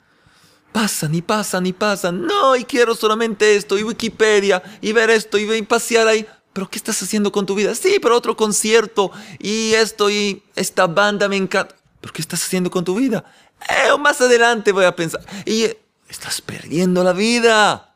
pasan 0.73 1.15
y 1.15 1.21
pasan 1.21 1.65
y 1.65 1.71
pasan. 1.71 2.27
No, 2.27 2.57
y 2.57 2.65
quiero 2.65 2.93
solamente 2.93 3.55
esto 3.55 3.77
y 3.77 3.83
Wikipedia 3.83 4.61
y 4.81 4.91
ver 4.91 5.11
esto 5.11 5.37
y 5.37 5.61
pasear 5.61 6.09
ahí. 6.09 6.27
Pero 6.53 6.69
¿qué 6.69 6.77
estás 6.77 7.01
haciendo 7.01 7.31
con 7.31 7.45
tu 7.45 7.55
vida? 7.55 7.73
Sí, 7.73 7.97
pero 8.01 8.15
otro 8.15 8.37
concierto 8.37 9.11
y 9.39 9.73
esto 9.73 10.09
y 10.09 10.43
esta 10.55 10.87
banda 10.87 11.27
me 11.27 11.35
encanta. 11.35 11.75
¿Pero 11.99 12.13
qué 12.13 12.21
estás 12.21 12.43
haciendo 12.43 12.69
con 12.69 12.83
tu 12.83 12.95
vida? 12.95 13.23
Eh, 13.69 13.97
más 13.97 14.21
adelante 14.21 14.71
voy 14.71 14.85
a 14.85 14.95
pensar. 14.95 15.21
Y 15.45 15.63
eh, 15.63 15.79
estás 16.07 16.41
perdiendo 16.41 17.03
la 17.03 17.13
vida. 17.13 17.95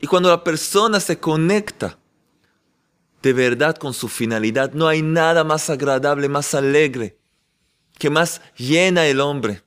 Y 0.00 0.06
cuando 0.06 0.28
la 0.28 0.44
persona 0.44 1.00
se 1.00 1.18
conecta 1.18 1.98
de 3.22 3.32
verdad 3.32 3.76
con 3.76 3.94
su 3.94 4.08
finalidad, 4.08 4.72
no 4.72 4.86
hay 4.86 5.02
nada 5.02 5.42
más 5.42 5.70
agradable, 5.70 6.28
más 6.28 6.54
alegre, 6.54 7.18
que 7.98 8.10
más 8.10 8.40
llena 8.56 9.06
el 9.06 9.20
hombre, 9.20 9.62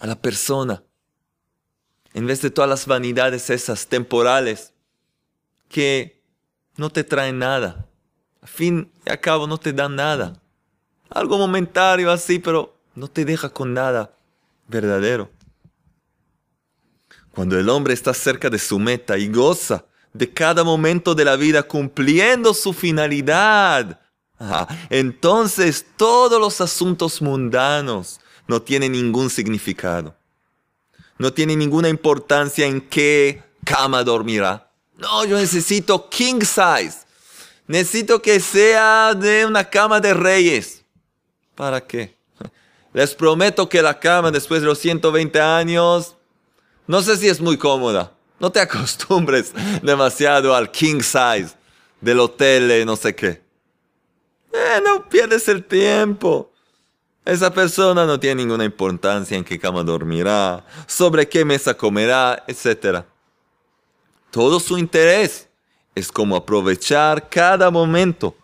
a 0.00 0.06
la 0.06 0.20
persona. 0.20 0.82
En 2.14 2.26
vez 2.26 2.42
de 2.42 2.50
todas 2.50 2.68
las 2.68 2.86
vanidades 2.86 3.50
esas 3.50 3.86
temporales 3.86 4.72
que 5.68 6.17
no 6.78 6.88
te 6.88 7.04
traen 7.04 7.38
nada. 7.38 7.86
A 8.40 8.46
fin 8.46 8.90
y 9.04 9.10
a 9.10 9.20
cabo 9.20 9.46
no 9.46 9.58
te 9.58 9.74
dan 9.74 9.96
nada. 9.96 10.40
Algo 11.10 11.36
momentario 11.36 12.10
así, 12.10 12.38
pero 12.38 12.74
no 12.94 13.08
te 13.08 13.24
deja 13.24 13.50
con 13.50 13.74
nada 13.74 14.14
verdadero. 14.66 15.30
Cuando 17.32 17.58
el 17.58 17.68
hombre 17.68 17.94
está 17.94 18.14
cerca 18.14 18.48
de 18.48 18.58
su 18.58 18.78
meta 18.78 19.18
y 19.18 19.28
goza 19.28 19.84
de 20.12 20.32
cada 20.32 20.64
momento 20.64 21.14
de 21.14 21.24
la 21.24 21.36
vida 21.36 21.62
cumpliendo 21.62 22.54
su 22.54 22.72
finalidad, 22.72 24.00
entonces 24.88 25.84
todos 25.96 26.40
los 26.40 26.60
asuntos 26.60 27.20
mundanos 27.20 28.20
no 28.46 28.62
tienen 28.62 28.92
ningún 28.92 29.30
significado. 29.30 30.14
No 31.18 31.32
tiene 31.32 31.56
ninguna 31.56 31.88
importancia 31.88 32.66
en 32.66 32.80
qué 32.80 33.42
cama 33.64 34.04
dormirá. 34.04 34.67
No, 34.98 35.24
yo 35.24 35.38
necesito 35.38 36.10
king 36.10 36.40
size. 36.40 37.06
Necesito 37.66 38.20
que 38.20 38.38
sea 38.40 39.14
de 39.14 39.46
una 39.46 39.64
cama 39.64 40.00
de 40.00 40.12
reyes. 40.12 40.84
¿Para 41.54 41.80
qué? 41.80 42.14
Les 42.92 43.14
prometo 43.14 43.68
que 43.68 43.80
la 43.80 43.98
cama 43.98 44.30
después 44.30 44.60
de 44.60 44.66
los 44.66 44.78
120 44.78 45.40
años 45.40 46.16
no 46.88 47.02
sé 47.02 47.18
si 47.18 47.28
es 47.28 47.40
muy 47.40 47.58
cómoda. 47.58 48.12
No 48.40 48.50
te 48.50 48.60
acostumbres 48.60 49.52
demasiado 49.82 50.54
al 50.54 50.70
king 50.70 51.02
size 51.02 51.50
del 52.00 52.18
hotel, 52.18 52.84
no 52.86 52.96
sé 52.96 53.14
qué. 53.14 53.42
Eh, 54.52 54.80
no 54.82 55.08
pierdes 55.08 55.46
el 55.48 55.64
tiempo. 55.64 56.50
Esa 57.26 57.52
persona 57.52 58.06
no 58.06 58.18
tiene 58.18 58.36
ninguna 58.42 58.64
importancia 58.64 59.36
en 59.36 59.44
qué 59.44 59.58
cama 59.58 59.82
dormirá, 59.82 60.64
sobre 60.86 61.28
qué 61.28 61.44
mesa 61.44 61.74
comerá, 61.74 62.42
etc. 62.46 63.04
Todo 64.30 64.60
su 64.60 64.78
interés 64.78 65.48
es 65.94 66.12
como 66.12 66.36
aprovechar 66.36 67.28
cada 67.28 67.70
momento 67.70 68.36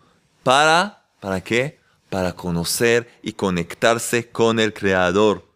para, 0.43 1.07
¿para 1.21 1.43
qué? 1.43 1.79
Para 2.11 2.35
conocer 2.35 3.09
y 3.23 3.33
conectarse 3.33 4.31
con 4.31 4.59
el 4.59 4.73
Creador, 4.73 5.47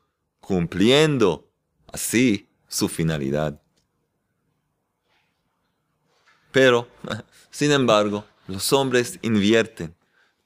cumpliendo 0.41 1.49
así 1.93 2.49
su 2.69 2.89
finalidad. 2.89 3.61
Pero, 6.53 6.89
sin 7.51 7.73
embargo, 7.73 8.25
los 8.47 8.73
hombres 8.73 9.19
invierten 9.23 9.95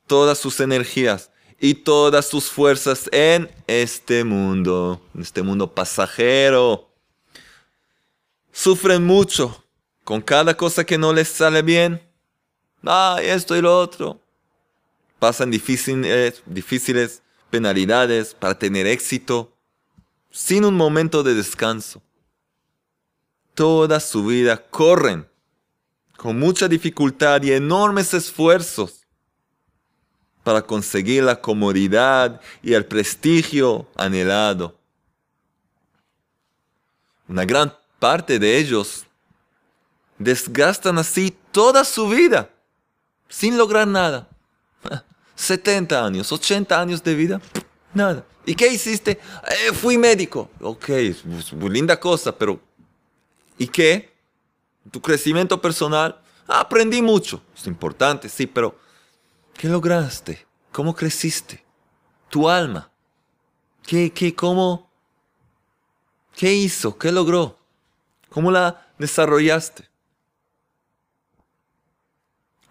todas 0.07 0.38
sus 0.38 0.61
energías 0.61 1.30
y 1.61 1.74
todas 1.74 2.26
sus 2.26 2.50
fuerzas 2.50 3.09
en 3.12 3.50
este 3.66 4.24
mundo, 4.24 5.00
en 5.14 5.22
este 5.22 5.42
mundo 5.42 5.72
pasajero. 5.72 6.90
Sufren 8.50 9.04
mucho 9.04 9.62
con 10.12 10.20
cada 10.20 10.55
cosa 10.55 10.85
que 10.85 10.98
no 10.98 11.11
les 11.11 11.27
sale 11.27 11.62
bien. 11.62 11.98
Ah, 12.85 13.16
esto 13.22 13.57
y 13.57 13.62
lo 13.62 13.75
otro. 13.79 14.20
Pasan 15.18 15.51
difíciles, 15.51 16.42
difíciles 16.44 17.22
penalidades 17.48 18.35
para 18.35 18.59
tener 18.59 18.87
éxito 18.87 19.57
sin 20.31 20.66
un 20.66 20.75
momento 20.75 21.22
de 21.22 21.33
descanso 21.33 22.03
toda 23.55 24.01
su 24.01 24.27
vida 24.27 24.62
corren 24.68 25.27
con 26.18 26.38
mucha 26.38 26.68
dificultad 26.68 27.42
y 27.42 27.53
enormes 27.53 28.12
esfuerzos 28.12 29.07
para 30.44 30.61
conseguir 30.61 31.22
la 31.22 31.40
comodidad 31.40 32.38
y 32.62 32.75
el 32.75 32.85
prestigio 32.85 33.88
anhelado. 33.96 34.77
Una 37.27 37.46
gran 37.46 37.75
parte 37.98 38.38
de 38.38 38.59
ellos 38.59 39.07
desgastan 40.22 40.98
así 40.98 41.37
toda 41.50 41.85
su 41.85 42.08
vida 42.08 42.50
sin 43.28 43.56
lograr 43.56 43.87
nada. 43.87 44.28
70 45.35 46.04
años, 46.04 46.30
80 46.30 46.80
años 46.80 47.02
de 47.02 47.14
vida, 47.14 47.40
nada. 47.94 48.24
¿Y 48.44 48.54
qué 48.54 48.68
hiciste? 48.68 49.20
Eh, 49.48 49.72
fui 49.72 49.96
médico. 49.98 50.50
Ok, 50.61 50.88
linda 51.68 51.98
cosa, 51.98 52.37
pero 52.37 52.61
¿Y 53.58 53.68
qué? 53.68 54.12
Tu 54.90 55.00
crecimiento 55.00 55.61
personal. 55.61 56.20
aprendí 56.48 57.00
mucho. 57.00 57.40
Es 57.56 57.66
importante, 57.68 58.28
sí, 58.28 58.46
pero 58.46 58.76
¿qué 59.54 59.68
lograste? 59.68 60.46
¿Cómo 60.72 60.96
creciste? 60.96 61.64
Tu 62.28 62.48
alma. 62.48 62.90
¿Qué, 63.87 64.12
qué, 64.12 64.35
cómo? 64.35 64.90
¿Qué 66.35 66.52
hizo? 66.52 66.98
¿Qué 66.98 67.12
logró? 67.12 67.56
¿Cómo 68.30 68.50
la 68.50 68.88
desarrollaste? 68.98 69.88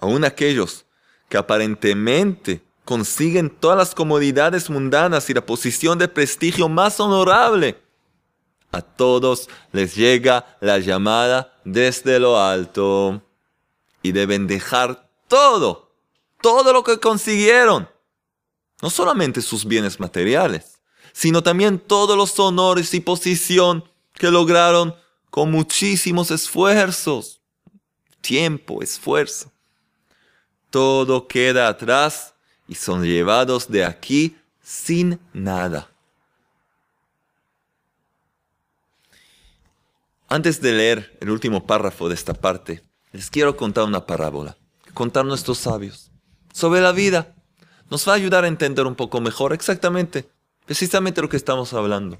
Aún 0.01 0.25
aquellos 0.25 0.85
que 1.29 1.37
aparentemente 1.37 2.61
consiguen 2.83 3.49
todas 3.49 3.77
las 3.77 3.95
comodidades 3.95 4.69
mundanas 4.69 5.29
y 5.29 5.33
la 5.33 5.45
posición 5.45 5.97
de 5.97 6.09
prestigio 6.09 6.67
más 6.67 6.99
honorable, 6.99 7.79
a 8.71 8.81
todos 8.81 9.47
les 9.71 9.95
llega 9.95 10.57
la 10.59 10.79
llamada 10.79 11.53
desde 11.63 12.19
lo 12.19 12.39
alto 12.39 13.21
y 14.01 14.11
deben 14.11 14.47
dejar 14.47 15.07
todo, 15.27 15.91
todo 16.41 16.73
lo 16.73 16.83
que 16.83 16.99
consiguieron. 16.99 17.87
No 18.81 18.89
solamente 18.89 19.41
sus 19.41 19.65
bienes 19.65 19.99
materiales, 19.99 20.79
sino 21.13 21.43
también 21.43 21.77
todos 21.77 22.17
los 22.17 22.37
honores 22.39 22.93
y 22.93 22.99
posición 23.01 23.87
que 24.13 24.31
lograron 24.31 24.95
con 25.29 25.51
muchísimos 25.51 26.31
esfuerzos, 26.31 27.41
tiempo, 28.21 28.81
esfuerzo. 28.81 29.51
Todo 30.71 31.27
queda 31.27 31.67
atrás 31.67 32.33
y 32.67 32.75
son 32.75 33.03
llevados 33.03 33.69
de 33.69 33.85
aquí 33.85 34.35
sin 34.63 35.19
nada. 35.33 35.89
Antes 40.29 40.61
de 40.61 40.71
leer 40.71 41.17
el 41.19 41.29
último 41.29 41.67
párrafo 41.67 42.07
de 42.07 42.15
esta 42.15 42.33
parte, 42.33 42.81
les 43.11 43.29
quiero 43.29 43.57
contar 43.57 43.83
una 43.83 44.05
parábola, 44.05 44.55
contar 44.93 45.25
nuestros 45.25 45.57
sabios 45.57 46.09
sobre 46.53 46.79
la 46.79 46.93
vida. 46.93 47.35
Nos 47.89 48.07
va 48.07 48.13
a 48.13 48.15
ayudar 48.15 48.45
a 48.45 48.47
entender 48.47 48.85
un 48.87 48.95
poco 48.95 49.19
mejor 49.19 49.51
exactamente, 49.51 50.29
precisamente 50.65 51.21
lo 51.21 51.27
que 51.27 51.35
estamos 51.35 51.73
hablando. 51.73 52.17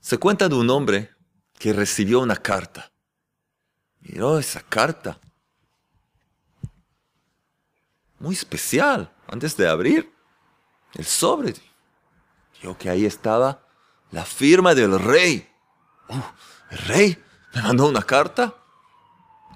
Se 0.00 0.18
cuenta 0.18 0.48
de 0.48 0.54
un 0.54 0.70
hombre 0.70 1.10
que 1.58 1.72
recibió 1.72 2.20
una 2.20 2.36
carta. 2.36 2.92
Miró 4.00 4.38
esa 4.38 4.60
carta. 4.60 5.18
Muy 8.22 8.36
especial. 8.36 9.12
Antes 9.26 9.56
de 9.56 9.68
abrir 9.68 10.14
el 10.94 11.04
sobre, 11.04 11.54
vio 12.62 12.78
que 12.78 12.88
ahí 12.88 13.04
estaba 13.04 13.66
la 14.12 14.24
firma 14.24 14.76
del 14.76 14.96
rey. 14.96 15.50
Oh, 16.08 16.32
¿El 16.70 16.78
rey 16.78 17.24
me 17.52 17.62
mandó 17.62 17.88
una 17.88 18.02
carta? 18.02 18.54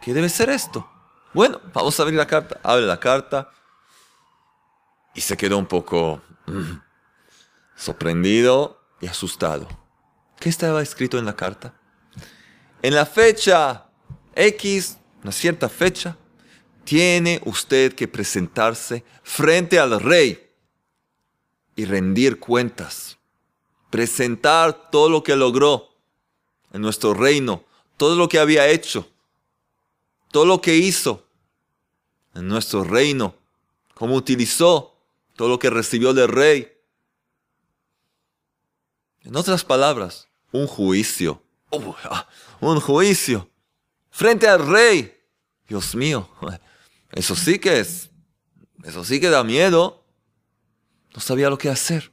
¿Qué 0.03 0.13
debe 0.13 0.29
ser 0.29 0.51
esto? 0.51 0.85
Bueno, 1.33 1.61
vamos 1.73 1.99
a 1.99 2.03
abrir 2.03 2.19
la 2.19 2.27
carta. 2.27 2.59
Abre 2.65 2.87
la 2.87 2.99
carta. 2.99 3.53
Y 5.15 5.21
se 5.21 5.37
quedó 5.37 5.59
un 5.59 5.67
poco 5.67 6.21
mm, 6.47 6.73
sorprendido 7.77 8.83
y 9.01 9.07
asustado. 9.07 9.69
¿Qué 10.41 10.49
estaba 10.49 10.83
escrito 10.83 11.19
en 11.19 11.25
la 11.25 11.37
carta? 11.37 11.73
En 12.83 12.97
la 12.97 13.07
fecha 13.07 13.87
X, 14.35 14.99
una 15.23 15.31
cierta 15.31 15.69
fecha, 15.69 16.17
tiene 16.87 17.43
usted 17.45 17.95
que 17.95 18.07
presentarse 18.07 19.05
frente 19.25 19.81
al 19.81 20.01
rey 20.01 20.49
y 21.75 21.85
rendir 21.85 22.39
cuentas. 22.39 23.19
Presentar 23.91 24.91
todo 24.91 25.11
lo 25.11 25.23
que 25.23 25.35
logró 25.35 25.89
en 26.73 26.81
nuestro 26.81 27.13
reino, 27.13 27.65
todo 27.97 28.15
lo 28.15 28.29
que 28.29 28.39
había 28.39 28.69
hecho, 28.69 29.09
todo 30.31 30.47
lo 30.47 30.61
que 30.61 30.77
hizo 30.77 31.27
en 32.35 32.47
nuestro 32.47 32.85
reino, 32.85 33.35
cómo 33.95 34.15
utilizó 34.15 34.95
todo 35.35 35.49
lo 35.49 35.59
que 35.59 35.71
recibió 35.71 36.15
del 36.15 36.29
rey. 36.29 36.73
En 39.23 39.35
otras 39.35 39.65
palabras, 39.65 40.29
un 40.53 40.69
juicio, 40.69 41.43
ah, 42.05 42.29
un 42.61 42.79
juicio 42.81 43.51
frente 44.11 44.47
al 44.47 44.65
rey. 44.69 45.13
Dios 45.69 45.97
mío, 45.97 46.29
eso 47.17 47.35
sí 47.35 47.59
que 47.59 47.81
es, 47.81 48.11
eso 48.85 49.03
sí 49.03 49.19
que 49.21 49.31
da 49.31 49.43
miedo. 49.43 50.05
No 51.15 51.21
sabía 51.21 51.49
lo 51.49 51.57
que 51.57 51.71
hacer. 51.71 52.13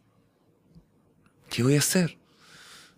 ¿Qué 1.50 1.62
voy 1.62 1.76
a 1.76 1.80
hacer? 1.80 2.18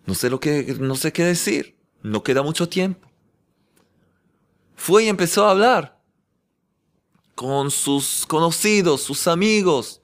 No 0.06 0.14
sé 0.14 0.30
lo 0.30 0.38
que, 0.38 0.76
no 0.78 0.94
sé 0.94 1.12
qué 1.12 1.24
decir. 1.24 1.76
No 2.02 2.22
queda 2.22 2.42
mucho 2.42 2.68
tiempo. 2.68 3.10
Fue 4.76 5.02
y 5.02 5.08
empezó 5.08 5.46
a 5.46 5.50
hablar 5.50 6.00
con 7.34 7.72
sus 7.72 8.24
conocidos, 8.24 9.02
sus 9.02 9.26
amigos, 9.26 10.00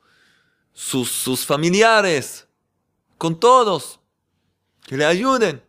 sus, 0.72 1.08
sus 1.08 1.46
familiares, 1.46 2.48
con 3.16 3.38
todos, 3.38 4.00
que 4.88 4.96
le 4.96 5.04
ayuden. 5.04 5.62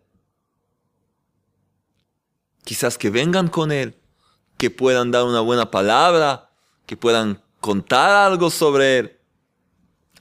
Quizás 2.63 2.98
que 2.98 3.12
vengan 3.12 3.50
con 3.50 3.72
él, 3.72 4.03
que 4.58 4.70
puedan 4.70 5.12
dar 5.12 5.26
una 5.26 5.42
buena 5.42 5.70
palabra, 5.70 6.50
que 6.86 6.98
puedan 6.98 7.42
contar 7.60 8.10
algo 8.10 8.50
sobre 8.50 9.00
él. 9.00 9.20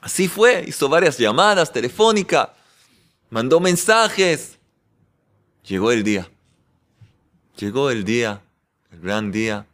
Así 0.01 0.29
fue, 0.29 0.65
hizo 0.67 0.89
varias 0.89 1.19
llamadas 1.19 1.73
telefónicas, 1.73 2.49
mandó 3.31 3.61
mensajes. 3.61 4.59
Llegó 5.65 5.93
el 5.93 6.03
día. 6.03 6.29
Llegó 7.57 7.91
el 7.91 8.05
día, 8.05 8.43
el 8.91 9.01
gran 9.01 9.31
día. 9.31 9.67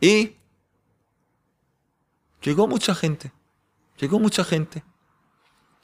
Y 0.00 0.36
llegó 2.42 2.68
mucha 2.68 2.94
gente. 2.94 3.32
Llegó 3.98 4.20
mucha 4.20 4.44
gente. 4.44 4.84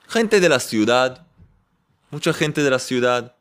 Gente 0.06 0.38
de 0.38 0.48
la 0.48 0.60
ciudad. 0.60 1.26
Mucha 2.10 2.32
gente 2.32 2.62
de 2.62 2.70
la 2.70 2.78
ciudad. 2.78 3.34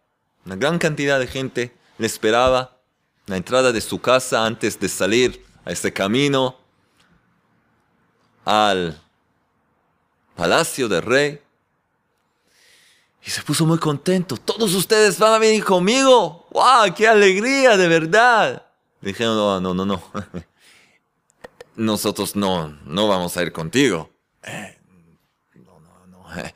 Una 0.45 0.55
gran 0.55 0.79
cantidad 0.79 1.19
de 1.19 1.27
gente 1.27 1.75
le 1.99 2.07
esperaba 2.07 2.79
la 3.25 3.37
entrada 3.37 3.71
de 3.71 3.81
su 3.81 3.99
casa 3.99 4.45
antes 4.45 4.79
de 4.79 4.89
salir 4.89 5.45
a 5.65 5.71
ese 5.71 5.93
camino 5.93 6.57
al 8.45 8.99
palacio 10.35 10.87
del 10.89 11.01
rey. 11.01 11.39
Y 13.25 13.29
se 13.29 13.41
puso 13.41 13.65
muy 13.65 13.77
contento. 13.77 14.35
Todos 14.35 14.73
ustedes 14.73 15.17
van 15.17 15.33
a 15.33 15.39
venir 15.39 15.63
conmigo. 15.63 16.45
¡Wow! 16.51 16.93
¡Qué 16.93 17.07
alegría, 17.07 17.77
de 17.77 17.87
verdad! 17.87 18.65
Dijeron, 18.99 19.35
no, 19.37 19.61
no, 19.61 19.73
no, 19.73 19.85
no. 19.85 20.03
Nosotros 21.75 22.35
no, 22.35 22.77
no 22.85 23.07
vamos 23.07 23.37
a 23.37 23.43
ir 23.43 23.53
contigo. 23.53 24.09
Eh, 24.43 24.77
no, 25.55 25.79
no, 25.79 26.07
no. 26.07 26.37
Eh, 26.37 26.53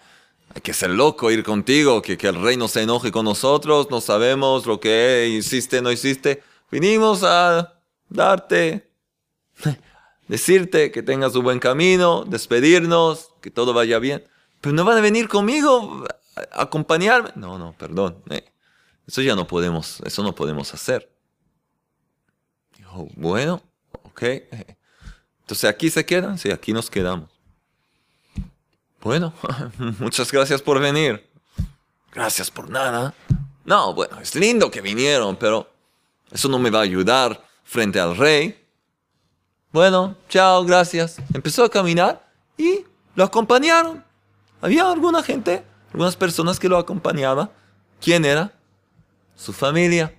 hay 0.53 0.61
que 0.61 0.73
ser 0.73 0.89
loco 0.89 1.31
ir 1.31 1.43
contigo, 1.43 2.01
que, 2.01 2.17
que 2.17 2.27
el 2.27 2.41
rey 2.41 2.57
no 2.57 2.67
se 2.67 2.81
enoje 2.81 3.13
con 3.13 3.23
nosotros. 3.23 3.87
No 3.89 4.01
sabemos 4.01 4.65
lo 4.65 4.81
que 4.81 5.29
hiciste, 5.29 5.81
no 5.81 5.89
hiciste. 5.89 6.43
Vinimos 6.71 7.23
a 7.23 7.81
darte 8.09 8.91
decirte 10.27 10.91
que 10.91 11.03
tengas 11.03 11.35
un 11.35 11.43
buen 11.43 11.59
camino, 11.59 12.25
despedirnos, 12.25 13.31
que 13.41 13.51
todo 13.51 13.73
vaya 13.73 13.99
bien. 13.99 14.23
Pero 14.61 14.73
no 14.73 14.83
van 14.83 14.97
a 14.97 15.01
venir 15.01 15.27
conmigo 15.27 16.05
a 16.51 16.61
acompañarme. 16.61 17.31
No, 17.35 17.57
no, 17.57 17.73
perdón. 17.77 18.21
Eh, 18.29 18.45
eso 19.07 19.21
ya 19.21 19.35
no 19.35 19.47
podemos, 19.47 20.01
eso 20.01 20.23
no 20.23 20.35
podemos 20.35 20.73
hacer. 20.73 21.09
Dijo, 22.77 23.07
bueno, 23.15 23.61
ok. 24.03 24.23
Entonces 25.41 25.69
aquí 25.69 25.89
se 25.89 26.05
quedan, 26.05 26.37
sí, 26.37 26.51
aquí 26.51 26.73
nos 26.73 26.89
quedamos. 26.89 27.29
Bueno, 29.01 29.33
muchas 29.99 30.29
gracias 30.31 30.61
por 30.61 30.79
venir. 30.81 31.29
Gracias 32.11 32.51
por 32.51 32.69
nada. 32.69 33.13
No, 33.63 33.93
bueno, 33.93 34.19
es 34.19 34.35
lindo 34.35 34.69
que 34.71 34.81
vinieron, 34.81 35.37
pero 35.37 35.71
eso 36.31 36.49
no 36.49 36.59
me 36.59 36.69
va 36.69 36.79
a 36.79 36.83
ayudar 36.83 37.43
frente 37.63 37.99
al 37.99 38.15
rey. 38.15 38.67
Bueno, 39.71 40.15
chao, 40.29 40.63
gracias. 40.63 41.17
Empezó 41.33 41.63
a 41.63 41.69
caminar 41.69 42.27
y 42.57 42.85
lo 43.15 43.23
acompañaron. 43.23 44.03
Había 44.61 44.89
alguna 44.89 45.21
gente, 45.21 45.63
algunas 45.91 46.15
personas 46.15 46.59
que 46.59 46.69
lo 46.69 46.77
acompañaban. 46.77 47.51
¿Quién 48.01 48.25
era? 48.25 48.51
Su 49.35 49.53
familia. 49.53 50.13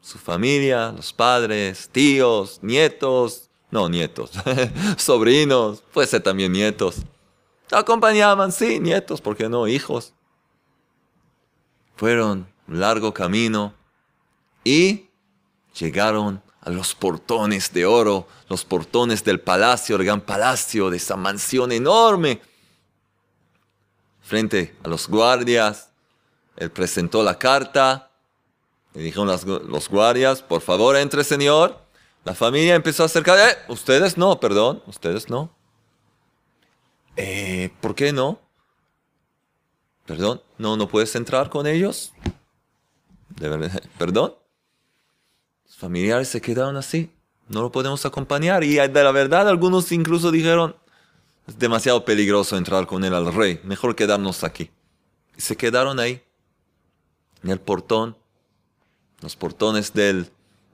Su 0.00 0.18
familia, 0.18 0.92
los 0.92 1.12
padres, 1.12 1.88
tíos, 1.90 2.58
nietos. 2.62 3.50
No, 3.70 3.88
nietos. 3.88 4.30
Sobrinos. 4.96 5.82
Puede 5.92 6.06
ser 6.06 6.22
también 6.22 6.52
nietos. 6.52 6.98
Acompañaban, 7.70 8.52
sí, 8.52 8.78
nietos, 8.78 9.20
¿por 9.20 9.36
qué 9.36 9.48
no? 9.48 9.66
Hijos. 9.66 10.14
Fueron 11.96 12.46
un 12.68 12.80
largo 12.80 13.12
camino 13.12 13.74
y 14.64 15.05
llegaron 15.78 16.42
a 16.60 16.70
los 16.70 16.94
portones 16.94 17.72
de 17.72 17.86
oro, 17.86 18.26
los 18.48 18.64
portones 18.64 19.22
del 19.22 19.40
palacio, 19.40 19.96
el 19.96 20.04
gran 20.04 20.20
palacio 20.20 20.90
de 20.90 20.96
esa 20.96 21.16
mansión 21.16 21.72
enorme. 21.72 22.40
Frente 24.22 24.76
a 24.82 24.88
los 24.88 25.08
guardias, 25.08 25.90
él 26.56 26.70
presentó 26.70 27.22
la 27.22 27.38
carta, 27.38 28.10
le 28.94 29.02
dijeron 29.02 29.28
los 29.68 29.88
guardias, 29.88 30.42
por 30.42 30.60
favor 30.60 30.96
entre 30.96 31.22
señor. 31.22 31.80
La 32.24 32.34
familia 32.34 32.74
empezó 32.74 33.04
a 33.04 33.06
acercar, 33.06 33.38
eh, 33.38 33.56
ustedes 33.68 34.16
no, 34.16 34.40
perdón, 34.40 34.82
ustedes 34.86 35.28
no. 35.28 35.54
Eh, 37.14 37.70
¿Por 37.80 37.94
qué 37.94 38.12
no? 38.12 38.40
Perdón, 40.06 40.42
no, 40.58 40.76
no 40.76 40.88
puedes 40.88 41.14
entrar 41.14 41.48
con 41.48 41.66
ellos. 41.68 42.12
De 43.28 43.48
verdad, 43.48 43.80
perdón 43.98 44.34
familiares 45.74 46.28
se 46.28 46.40
quedaron 46.40 46.76
así. 46.76 47.10
No 47.48 47.62
lo 47.62 47.72
podemos 47.72 48.04
acompañar. 48.04 48.64
Y 48.64 48.74
de 48.74 49.04
la 49.04 49.12
verdad, 49.12 49.48
algunos 49.48 49.90
incluso 49.92 50.30
dijeron, 50.30 50.76
es 51.46 51.58
demasiado 51.58 52.04
peligroso 52.04 52.56
entrar 52.56 52.86
con 52.86 53.04
él 53.04 53.14
al 53.14 53.32
rey. 53.32 53.60
Mejor 53.64 53.94
quedarnos 53.94 54.44
aquí. 54.44 54.70
Y 55.36 55.40
se 55.40 55.56
quedaron 55.56 56.00
ahí, 56.00 56.22
en 57.42 57.50
el 57.50 57.60
portón. 57.60 58.16
Los 59.20 59.36
portones 59.36 59.92
del, 59.92 60.30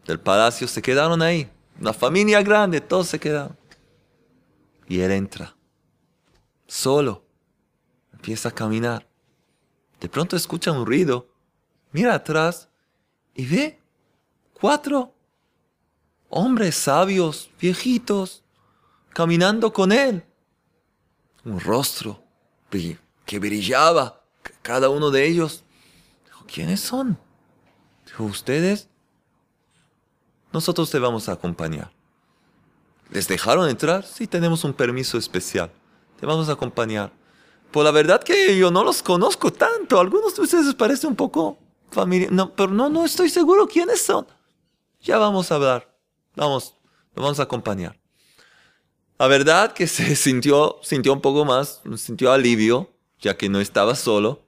del 0.06 0.18
palacio 0.18 0.66
se 0.66 0.82
quedaron 0.82 1.22
ahí. 1.22 1.50
Una 1.80 1.92
familia 1.92 2.42
grande, 2.42 2.80
todos 2.80 3.08
se 3.08 3.20
quedaron. 3.20 3.56
Y 4.88 5.00
él 5.00 5.10
entra, 5.10 5.54
solo. 6.66 7.24
Empieza 8.12 8.48
a 8.50 8.52
caminar. 8.52 9.06
De 10.00 10.08
pronto 10.08 10.36
escucha 10.36 10.72
un 10.72 10.86
ruido. 10.86 11.28
Mira 11.92 12.14
atrás 12.14 12.68
y 13.34 13.46
ve 13.46 13.81
cuatro 14.62 15.12
hombres 16.28 16.76
sabios, 16.76 17.50
viejitos, 17.60 18.44
caminando 19.12 19.72
con 19.72 19.90
él. 19.90 20.24
Un 21.44 21.58
rostro 21.58 22.22
que 23.26 23.40
brillaba, 23.40 24.22
cada 24.62 24.88
uno 24.88 25.10
de 25.10 25.26
ellos. 25.26 25.64
Dijo, 26.26 26.46
¿quiénes 26.46 26.78
son? 26.80 27.18
Dijo, 28.06 28.22
ustedes. 28.22 28.88
Nosotros 30.52 30.88
te 30.90 31.00
vamos 31.00 31.28
a 31.28 31.32
acompañar. 31.32 31.90
¿Les 33.10 33.26
dejaron 33.26 33.68
entrar? 33.68 34.04
Sí, 34.04 34.28
tenemos 34.28 34.62
un 34.62 34.74
permiso 34.74 35.18
especial. 35.18 35.72
Te 36.20 36.24
vamos 36.24 36.48
a 36.48 36.52
acompañar. 36.52 37.12
Por 37.72 37.84
la 37.84 37.90
verdad 37.90 38.22
que 38.22 38.56
yo 38.56 38.70
no 38.70 38.84
los 38.84 39.02
conozco 39.02 39.52
tanto. 39.52 39.98
Algunos 39.98 40.36
de 40.36 40.42
ustedes 40.42 40.72
parecen 40.76 41.10
un 41.10 41.16
poco 41.16 41.58
familia. 41.90 42.28
No, 42.30 42.54
pero 42.54 42.70
no, 42.70 42.88
no 42.88 43.04
estoy 43.04 43.28
seguro 43.28 43.66
quiénes 43.66 44.00
son 44.00 44.24
ya 45.02 45.18
vamos 45.18 45.50
a 45.50 45.56
hablar, 45.56 45.94
vamos, 46.34 46.76
lo 47.14 47.22
vamos 47.22 47.40
a 47.40 47.44
acompañar. 47.44 47.98
La 49.18 49.26
verdad 49.26 49.72
que 49.72 49.86
se 49.86 50.16
sintió, 50.16 50.78
sintió 50.82 51.12
un 51.12 51.20
poco 51.20 51.44
más, 51.44 51.82
sintió 51.96 52.32
alivio, 52.32 52.92
ya 53.20 53.36
que 53.36 53.48
no 53.48 53.60
estaba 53.60 53.94
solo. 53.94 54.42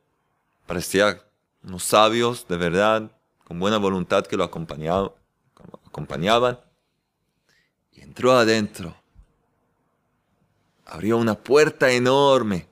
Parecía 0.67 1.23
unos 1.63 1.85
sabios 1.85 2.47
de 2.49 2.57
verdad, 2.57 3.11
con 3.45 3.59
buena 3.59 3.79
voluntad 3.79 4.27
que 4.27 4.37
lo 4.37 4.45
acompañaban. 4.45 5.13
acompañaban. 5.87 6.59
Y 7.93 8.01
entró 8.01 8.33
adentro. 8.33 8.97
Abrió 10.87 11.19
una 11.19 11.35
puerta 11.35 11.91
enorme. 11.91 12.67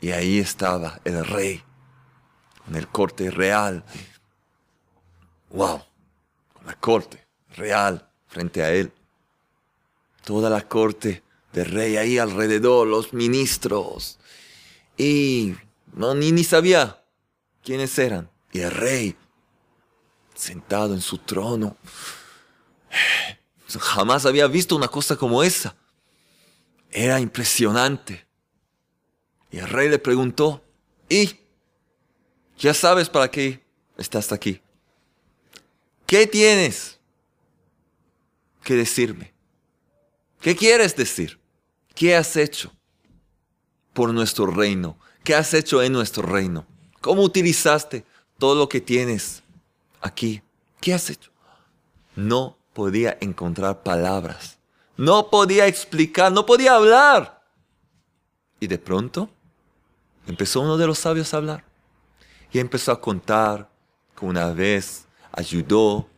Y 0.00 0.10
ahí 0.10 0.38
estaba 0.38 1.00
el 1.04 1.24
rey, 1.24 1.62
en 2.68 2.76
el 2.76 2.86
corte 2.86 3.30
real. 3.30 3.82
¡Wow! 5.50 5.82
La 6.66 6.74
corte 6.74 7.26
real 7.56 8.10
frente 8.26 8.62
a 8.62 8.72
él. 8.72 8.92
Toda 10.24 10.50
la 10.50 10.66
corte 10.66 11.22
del 11.52 11.66
rey 11.66 11.96
ahí 11.96 12.18
alrededor, 12.18 12.86
los 12.86 13.12
ministros. 13.12 14.18
Y 14.98 15.54
no, 15.94 16.14
ni, 16.14 16.32
ni 16.32 16.42
sabía 16.44 17.02
quiénes 17.62 17.96
eran. 17.98 18.28
Y 18.52 18.60
el 18.60 18.70
rey 18.72 19.16
sentado 20.34 20.94
en 20.94 21.00
su 21.00 21.18
trono. 21.18 21.76
Jamás 23.78 24.26
había 24.26 24.46
visto 24.46 24.74
una 24.74 24.88
cosa 24.88 25.16
como 25.16 25.42
esa. 25.42 25.76
Era 26.90 27.20
impresionante. 27.20 28.26
Y 29.50 29.58
el 29.58 29.68
rey 29.68 29.88
le 29.88 29.98
preguntó, 29.98 30.64
¿y? 31.08 31.38
Ya 32.58 32.74
sabes 32.74 33.08
para 33.08 33.30
qué 33.30 33.62
estás 33.98 34.32
aquí. 34.32 34.60
¿Qué 36.06 36.26
tienes 36.26 36.98
que 38.62 38.74
decirme? 38.74 39.34
¿Qué 40.40 40.54
quieres 40.54 40.94
decir? 40.94 41.40
¿Qué 41.94 42.14
has 42.14 42.36
hecho 42.36 42.72
por 43.92 44.14
nuestro 44.14 44.46
reino? 44.46 44.98
¿Qué 45.24 45.34
has 45.34 45.52
hecho 45.54 45.82
en 45.82 45.92
nuestro 45.92 46.22
reino? 46.22 46.64
¿Cómo 47.00 47.22
utilizaste 47.22 48.04
todo 48.38 48.54
lo 48.54 48.68
que 48.68 48.80
tienes 48.80 49.42
aquí? 50.00 50.42
¿Qué 50.80 50.94
has 50.94 51.10
hecho? 51.10 51.32
No 52.14 52.56
podía 52.72 53.18
encontrar 53.20 53.82
palabras. 53.82 54.58
No 54.96 55.30
podía 55.30 55.66
explicar, 55.66 56.30
no 56.30 56.46
podía 56.46 56.76
hablar. 56.76 57.42
Y 58.60 58.68
de 58.68 58.78
pronto 58.78 59.28
empezó 60.26 60.60
uno 60.60 60.76
de 60.76 60.86
los 60.86 60.98
sabios 60.98 61.34
a 61.34 61.38
hablar. 61.38 61.64
Y 62.52 62.60
empezó 62.60 62.92
a 62.92 63.00
contar 63.00 63.68
que 64.16 64.24
una 64.24 64.52
vez 64.52 65.05
ayudó 65.36 66.08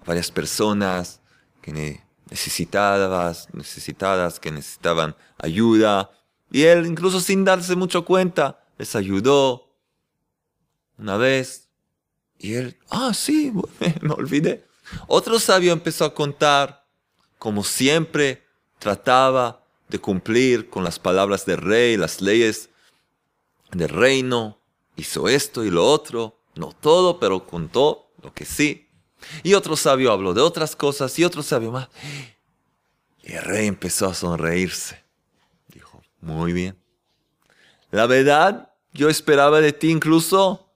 a 0.00 0.06
varias 0.06 0.30
personas 0.30 1.20
que 1.62 2.00
necesitadas, 2.28 3.48
necesitadas, 3.52 4.40
que 4.40 4.50
necesitaban 4.50 5.14
ayuda. 5.38 6.10
Y 6.50 6.62
él, 6.62 6.86
incluso 6.86 7.20
sin 7.20 7.44
darse 7.44 7.76
mucho 7.76 8.04
cuenta, 8.04 8.64
les 8.78 8.96
ayudó 8.96 9.72
una 10.98 11.16
vez. 11.16 11.68
Y 12.38 12.54
él, 12.54 12.78
ah, 12.90 13.12
sí, 13.14 13.52
me 14.00 14.12
olvidé. 14.12 14.66
Otro 15.06 15.38
sabio 15.38 15.72
empezó 15.72 16.04
a 16.04 16.14
contar 16.14 16.86
como 17.38 17.62
siempre 17.62 18.46
trataba 18.78 19.64
de 19.88 19.98
cumplir 19.98 20.68
con 20.70 20.84
las 20.84 20.98
palabras 20.98 21.44
del 21.46 21.58
rey, 21.58 21.96
las 21.96 22.20
leyes 22.20 22.70
del 23.72 23.88
reino. 23.88 24.58
Hizo 24.96 25.28
esto 25.28 25.64
y 25.64 25.70
lo 25.70 25.86
otro. 25.86 26.40
No 26.54 26.72
todo, 26.72 27.20
pero 27.20 27.46
contó 27.46 28.05
que 28.32 28.44
sí. 28.44 28.88
Y 29.42 29.54
otro 29.54 29.76
sabio 29.76 30.12
habló 30.12 30.34
de 30.34 30.40
otras 30.40 30.76
cosas 30.76 31.18
y 31.18 31.24
otro 31.24 31.42
sabio 31.42 31.72
más. 31.72 31.88
Y 33.22 33.32
el 33.32 33.42
rey 33.42 33.66
empezó 33.66 34.06
a 34.08 34.14
sonreírse. 34.14 35.02
Dijo, 35.68 36.02
muy 36.20 36.52
bien. 36.52 36.76
La 37.90 38.06
verdad, 38.06 38.72
yo 38.92 39.08
esperaba 39.08 39.60
de 39.60 39.72
ti 39.72 39.90
incluso 39.90 40.70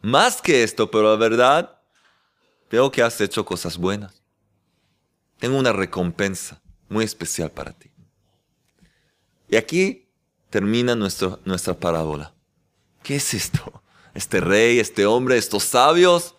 más 0.00 0.40
que 0.40 0.62
esto, 0.62 0.90
pero 0.90 1.10
la 1.10 1.16
verdad, 1.16 1.78
veo 2.70 2.90
que 2.90 3.02
has 3.02 3.20
hecho 3.20 3.44
cosas 3.44 3.76
buenas. 3.76 4.22
Tengo 5.38 5.58
una 5.58 5.72
recompensa 5.72 6.60
muy 6.88 7.04
especial 7.04 7.50
para 7.50 7.72
ti. 7.72 7.90
Y 9.48 9.56
aquí 9.56 10.08
termina 10.48 10.94
nuestra 10.94 11.78
parábola. 11.78 12.34
¿Qué 13.02 13.16
es 13.16 13.34
esto? 13.34 13.82
Este 14.20 14.38
rey, 14.38 14.78
este 14.78 15.06
hombre, 15.06 15.38
estos 15.38 15.64
sabios, 15.64 16.34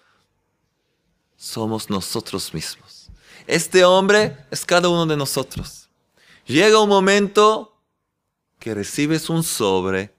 somos 1.36 1.90
nosotros 1.90 2.54
mismos. 2.54 3.10
Este 3.48 3.84
hombre 3.84 4.38
es 4.52 4.64
cada 4.64 4.88
uno 4.88 5.08
de 5.08 5.18
nosotros. 5.18 5.90
Llega 6.46 6.80
un 6.80 6.90
momento 6.90 7.82
que 8.60 8.76
recibes 8.76 9.32
un 9.32 9.42
sobre 9.42 10.14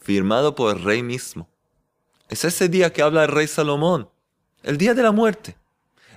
firmado 0.00 0.54
por 0.54 0.74
el 0.74 0.82
rey 0.82 1.02
mismo. 1.02 1.50
Es 2.30 2.46
ese 2.46 2.70
día 2.70 2.90
que 2.90 3.02
habla 3.02 3.24
el 3.24 3.30
rey 3.30 3.46
Salomón, 3.46 4.08
el 4.62 4.78
día 4.78 4.94
de 4.94 5.02
la 5.02 5.12
muerte, 5.12 5.58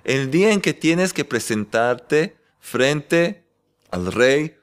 el 0.06 0.32
día 0.32 0.54
en 0.54 0.62
que 0.62 0.74
tienes 0.74 1.12
que 1.12 1.26
presentarte 1.26 2.38
frente 2.62 3.46
al 3.92 4.14
rey, 4.14 4.56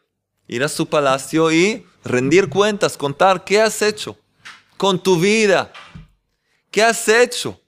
ir 0.49 0.65
a 0.65 0.69
su 0.69 0.87
palacio 0.87 1.53
y 1.53 1.87
rendir 2.05 2.49
cuentas, 2.49 2.97
contar 2.97 3.45
qué 3.45 3.61
has 3.61 3.83
hecho 3.83 4.19
con 4.77 5.03
tu 5.03 5.19
vida, 5.19 5.73
qué 6.71 6.83
has 6.83 7.09
hecho 7.09 7.61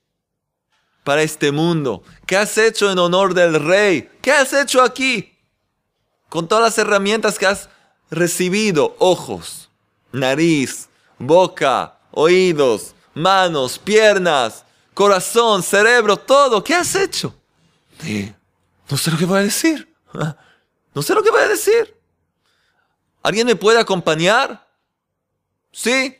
para 1.04 1.22
este 1.22 1.52
mundo, 1.52 2.02
qué 2.26 2.36
has 2.36 2.58
hecho 2.58 2.90
en 2.90 2.98
honor 2.98 3.34
del 3.34 3.62
rey, 3.62 4.10
qué 4.20 4.32
has 4.32 4.52
hecho 4.52 4.82
aquí, 4.82 5.32
con 6.28 6.48
todas 6.48 6.64
las 6.64 6.78
herramientas 6.78 7.38
que 7.38 7.46
has 7.46 7.68
recibido, 8.10 8.96
ojos, 8.98 9.70
nariz, 10.12 10.88
boca, 11.18 11.98
oídos, 12.10 12.94
manos, 13.14 13.78
piernas, 13.78 14.64
corazón, 14.94 15.62
cerebro, 15.62 16.16
todo. 16.16 16.62
¿Qué 16.62 16.74
has 16.74 16.94
hecho? 16.94 17.34
No 18.90 18.96
sé 18.96 19.10
lo 19.10 19.18
que 19.18 19.26
voy 19.26 19.40
a 19.40 19.42
decir. 19.42 19.94
No 20.94 21.02
sé 21.02 21.12
lo 21.12 21.22
que 21.22 21.30
voy 21.30 21.42
a 21.42 21.48
decir. 21.48 21.94
¿Alguien 23.22 23.46
me 23.46 23.54
puede 23.54 23.78
acompañar? 23.78 24.66
Sí. 25.70 26.16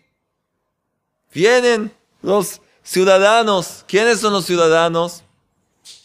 Vienen 1.33 1.93
los 2.23 2.61
ciudadanos. 2.83 3.85
¿Quiénes 3.87 4.21
son 4.21 4.33
los 4.33 4.47
ciudadanos? 4.47 5.23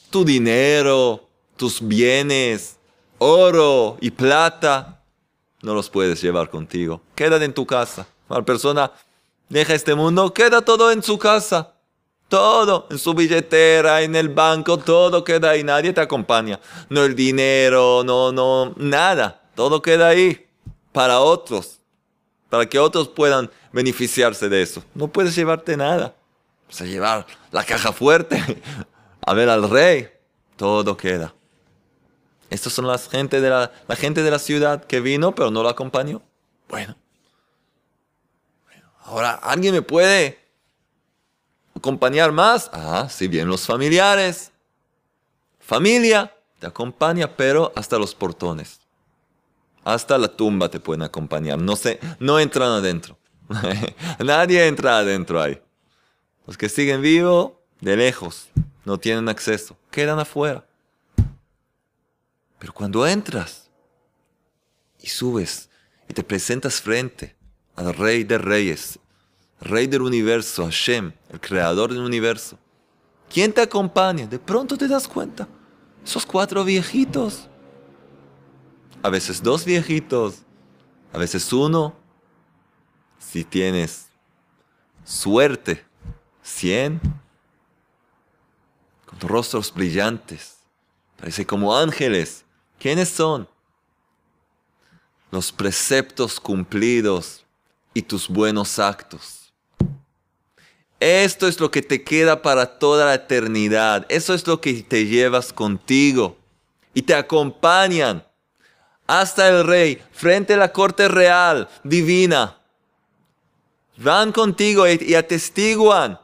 Tu 0.10 0.26
dinero, 0.26 1.28
tus 1.56 1.86
bienes, 1.86 2.78
oro 3.18 3.98
y 4.02 4.12
plata. 4.12 5.02
No 5.62 5.74
los 5.74 5.90
puedes 5.90 6.22
llevar 6.22 6.50
contigo. 6.50 7.02
Quedan 7.16 7.44
en 7.44 7.54
tu 7.54 7.66
casa. 7.66 8.08
La 8.28 8.42
persona 8.42 8.92
deja 9.48 9.74
este 9.74 9.94
mundo, 9.94 10.34
queda 10.34 10.62
todo 10.62 10.92
en 10.92 11.04
su 11.04 11.18
casa. 11.18 11.76
Todo, 12.30 12.88
en 12.90 12.98
su 12.98 13.14
billetera, 13.14 14.02
en 14.04 14.16
el 14.16 14.30
banco, 14.30 14.78
todo 14.78 15.22
queda 15.22 15.50
ahí, 15.50 15.66
nadie 15.66 15.92
te 15.92 16.00
acompaña. 16.00 16.62
No 16.88 17.04
el 17.04 17.14
dinero, 17.14 18.04
no, 18.06 18.32
no, 18.32 18.74
nada. 18.78 19.42
Todo 19.54 19.82
queda 19.82 20.08
ahí 20.08 20.48
para 20.94 21.20
otros, 21.20 21.81
para 22.52 22.66
que 22.66 22.78
otros 22.78 23.08
puedan 23.08 23.50
beneficiarse 23.72 24.50
de 24.50 24.62
eso. 24.62 24.84
No 24.94 25.08
puedes 25.08 25.34
llevarte 25.34 25.78
nada. 25.78 26.14
Vas 26.68 26.82
a 26.82 26.86
llevar 26.86 27.26
la 27.50 27.64
caja 27.64 27.94
fuerte 27.94 28.44
a 29.26 29.34
ver 29.34 29.48
al 29.48 29.70
rey. 29.70 30.10
Todo 30.58 30.98
queda. 30.98 31.34
Estas 32.50 32.74
son 32.74 32.88
las 32.88 33.08
gente 33.08 33.40
de 33.40 33.50
la, 33.50 33.72
gente 33.96 34.22
de 34.22 34.30
la 34.30 34.38
ciudad 34.38 34.84
que 34.84 35.00
vino, 35.00 35.34
pero 35.34 35.50
no 35.50 35.64
la 35.64 35.70
acompañó. 35.70 36.22
Bueno. 36.68 36.94
Ahora, 39.06 39.32
¿alguien 39.32 39.74
me 39.74 39.82
puede 39.82 40.38
acompañar 41.74 42.34
más? 42.34 42.70
Ah, 42.74 43.08
si 43.10 43.30
bien 43.30 43.48
los 43.48 43.66
familiares. 43.66 44.52
Familia 45.62 46.36
te 46.60 46.68
acompaña, 46.68 47.34
pero 47.34 47.72
hasta 47.78 47.98
los 47.98 48.14
portones. 48.14 48.81
Hasta 49.84 50.18
la 50.18 50.28
tumba 50.28 50.70
te 50.70 50.80
pueden 50.80 51.02
acompañar. 51.02 51.60
No 51.60 51.76
sé, 51.76 52.00
no 52.20 52.40
entran 52.40 52.72
adentro. 52.72 53.18
Nadie 54.20 54.68
entra 54.68 55.00
adentro 55.00 55.42
ahí. 55.42 55.62
Los 56.46 56.58
que 56.58 56.70
siguen 56.70 57.02
vivos, 57.02 57.54
de 57.80 57.98
lejos, 57.98 58.50
no 58.86 58.98
tienen 58.98 59.30
acceso. 59.30 59.78
Quedan 59.90 60.20
afuera. 60.20 60.66
Pero 62.60 62.74
cuando 62.74 63.08
entras 63.08 63.70
y 65.00 65.08
subes 65.08 65.70
y 66.08 66.14
te 66.14 66.24
presentas 66.24 66.80
frente 66.80 67.36
al 67.76 67.94
Rey 67.94 68.24
de 68.24 68.38
Reyes, 68.38 69.00
Rey 69.60 69.88
del 69.88 70.02
universo, 70.02 70.66
Hashem, 70.66 71.12
el 71.30 71.40
creador 71.40 71.92
del 71.92 72.02
universo. 72.02 72.58
¿Quién 73.32 73.54
te 73.54 73.62
acompaña? 73.62 74.28
De 74.28 74.40
pronto 74.40 74.78
te 74.78 74.88
das 74.88 75.08
cuenta. 75.08 75.48
Esos 76.04 76.26
cuatro 76.26 76.64
viejitos. 76.64 77.48
A 79.04 79.10
veces 79.10 79.42
dos 79.42 79.66
viejitos. 79.66 80.36
A 81.14 81.18
veces 81.18 81.52
uno. 81.52 81.96
Si 83.20 83.44
tienes 83.44 84.08
suerte, 85.04 85.84
cien. 86.44 87.00
Con 89.06 89.20
rostros 89.22 89.74
brillantes. 89.74 90.58
Parece 91.18 91.46
como 91.46 91.76
ángeles. 91.76 92.46
¿Quiénes 92.80 93.10
son? 93.10 93.48
Los 95.32 95.52
preceptos 95.52 96.40
cumplidos 96.40 97.46
y 97.94 98.02
tus 98.02 98.28
buenos 98.28 98.80
actos. 98.80 99.54
Esto 101.00 101.48
es 101.48 101.60
lo 101.60 101.72
que 101.72 101.82
te 101.82 102.04
queda 102.04 102.42
para 102.42 102.78
toda 102.78 103.06
la 103.06 103.16
eternidad. 103.16 104.06
Eso 104.10 104.36
es 104.36 104.46
lo 104.46 104.62
que 104.62 104.84
te 104.84 105.08
llevas 105.08 105.52
contigo. 105.52 106.38
Y 106.94 107.02
te 107.02 107.16
acompañan 107.16 108.24
hasta 109.12 109.50
el 109.50 109.68
rey, 109.68 110.02
frente 110.14 110.54
a 110.54 110.58
la 110.58 110.72
corte 110.72 111.10
real, 111.10 111.68
divina. 111.84 112.58
Van 113.98 114.32
contigo 114.32 114.88
y 114.88 115.16
atestiguan. 115.16 116.18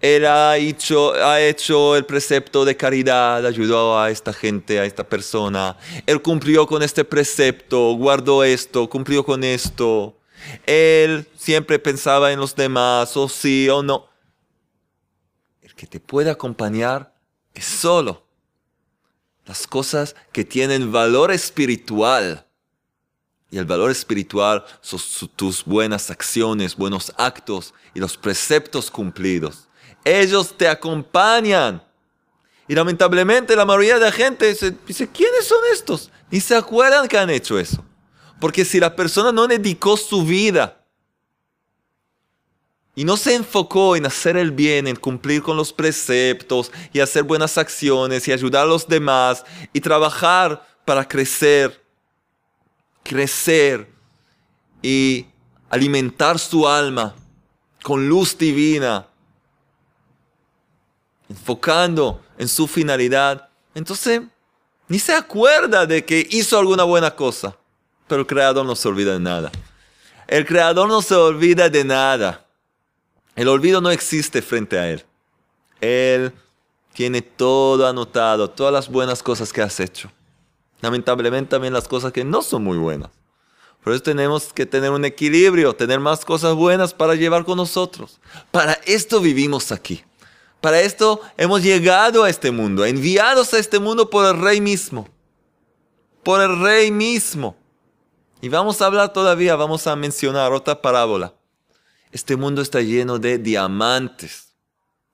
Él 0.00 0.24
ha 0.24 0.56
hecho, 0.56 1.12
ha 1.12 1.42
hecho 1.42 1.94
el 1.94 2.06
precepto 2.06 2.64
de 2.64 2.74
caridad, 2.74 3.44
ayudó 3.44 3.98
a 3.98 4.10
esta 4.10 4.32
gente, 4.32 4.80
a 4.80 4.86
esta 4.86 5.04
persona. 5.04 5.76
Él 6.06 6.22
cumplió 6.22 6.66
con 6.66 6.82
este 6.82 7.04
precepto, 7.04 7.92
guardó 7.92 8.44
esto, 8.44 8.88
cumplió 8.88 9.22
con 9.22 9.44
esto. 9.44 10.16
Él 10.64 11.28
siempre 11.36 11.78
pensaba 11.78 12.32
en 12.32 12.40
los 12.40 12.56
demás, 12.56 13.14
o 13.14 13.28
sí 13.28 13.68
o 13.68 13.82
no. 13.82 14.08
El 15.60 15.74
que 15.74 15.86
te 15.86 16.00
puede 16.00 16.30
acompañar 16.30 17.12
es 17.52 17.66
solo 17.66 18.23
las 19.46 19.66
cosas 19.66 20.14
que 20.32 20.44
tienen 20.44 20.92
valor 20.92 21.30
espiritual. 21.30 22.46
Y 23.50 23.58
el 23.58 23.66
valor 23.66 23.90
espiritual 23.90 24.64
son 24.80 25.00
tus 25.36 25.64
buenas 25.64 26.10
acciones, 26.10 26.74
buenos 26.74 27.12
actos 27.16 27.72
y 27.94 28.00
los 28.00 28.16
preceptos 28.16 28.90
cumplidos. 28.90 29.68
Ellos 30.04 30.56
te 30.56 30.68
acompañan. 30.68 31.82
Y 32.66 32.74
lamentablemente 32.74 33.54
la 33.54 33.64
mayoría 33.64 33.94
de 33.94 34.06
la 34.06 34.12
gente 34.12 34.48
dice, 34.86 35.08
¿quiénes 35.08 35.46
son 35.46 35.58
estos? 35.72 36.10
Ni 36.30 36.40
se 36.40 36.56
acuerdan 36.56 37.06
que 37.06 37.18
han 37.18 37.30
hecho 37.30 37.58
eso. 37.58 37.84
Porque 38.40 38.64
si 38.64 38.80
la 38.80 38.96
persona 38.96 39.30
no 39.30 39.46
dedicó 39.46 39.96
su 39.96 40.24
vida 40.24 40.83
y 42.94 43.04
no 43.04 43.16
se 43.16 43.34
enfocó 43.34 43.96
en 43.96 44.06
hacer 44.06 44.36
el 44.36 44.52
bien, 44.52 44.86
en 44.86 44.96
cumplir 44.96 45.42
con 45.42 45.56
los 45.56 45.72
preceptos 45.72 46.70
y 46.92 47.00
hacer 47.00 47.24
buenas 47.24 47.58
acciones 47.58 48.26
y 48.28 48.32
ayudar 48.32 48.64
a 48.64 48.68
los 48.68 48.86
demás 48.86 49.44
y 49.72 49.80
trabajar 49.80 50.64
para 50.84 51.06
crecer, 51.06 51.82
crecer 53.02 53.88
y 54.80 55.26
alimentar 55.70 56.38
su 56.38 56.68
alma 56.68 57.14
con 57.82 58.08
luz 58.08 58.38
divina, 58.38 59.06
enfocando 61.28 62.22
en 62.38 62.48
su 62.48 62.66
finalidad, 62.66 63.48
entonces 63.74 64.22
ni 64.88 64.98
se 64.98 65.14
acuerda 65.14 65.86
de 65.86 66.04
que 66.04 66.26
hizo 66.30 66.58
alguna 66.58 66.84
buena 66.84 67.14
cosa. 67.14 67.56
Pero 68.06 68.20
el 68.20 68.26
Creador 68.26 68.66
no 68.66 68.76
se 68.76 68.86
olvida 68.86 69.14
de 69.14 69.20
nada. 69.20 69.50
El 70.26 70.44
Creador 70.46 70.88
no 70.88 71.00
se 71.00 71.14
olvida 71.14 71.68
de 71.68 71.84
nada. 71.84 72.43
El 73.36 73.48
olvido 73.48 73.80
no 73.80 73.90
existe 73.90 74.42
frente 74.42 74.78
a 74.78 74.88
Él. 74.88 75.04
Él 75.80 76.32
tiene 76.92 77.20
todo 77.20 77.86
anotado, 77.86 78.48
todas 78.48 78.72
las 78.72 78.88
buenas 78.88 79.22
cosas 79.22 79.52
que 79.52 79.60
has 79.60 79.80
hecho. 79.80 80.10
Lamentablemente 80.80 81.50
también 81.50 81.72
las 81.72 81.88
cosas 81.88 82.12
que 82.12 82.24
no 82.24 82.42
son 82.42 82.62
muy 82.62 82.78
buenas. 82.78 83.10
Por 83.82 83.92
eso 83.92 84.02
tenemos 84.02 84.52
que 84.52 84.64
tener 84.64 84.90
un 84.90 85.04
equilibrio, 85.04 85.74
tener 85.74 86.00
más 86.00 86.24
cosas 86.24 86.54
buenas 86.54 86.94
para 86.94 87.16
llevar 87.16 87.44
con 87.44 87.56
nosotros. 87.56 88.20
Para 88.50 88.74
esto 88.86 89.20
vivimos 89.20 89.72
aquí. 89.72 90.04
Para 90.60 90.80
esto 90.80 91.20
hemos 91.36 91.62
llegado 91.62 92.22
a 92.22 92.30
este 92.30 92.50
mundo, 92.50 92.86
enviados 92.86 93.52
a 93.52 93.58
este 93.58 93.78
mundo 93.78 94.08
por 94.08 94.24
el 94.24 94.40
Rey 94.40 94.60
mismo. 94.60 95.08
Por 96.22 96.40
el 96.40 96.58
Rey 96.60 96.90
mismo. 96.90 97.56
Y 98.40 98.48
vamos 98.48 98.80
a 98.80 98.86
hablar 98.86 99.12
todavía, 99.12 99.56
vamos 99.56 99.86
a 99.86 99.96
mencionar 99.96 100.52
otra 100.52 100.80
parábola 100.80 101.34
este 102.14 102.36
mundo 102.36 102.62
está 102.62 102.80
lleno 102.80 103.18
de 103.18 103.38
diamantes. 103.38 104.54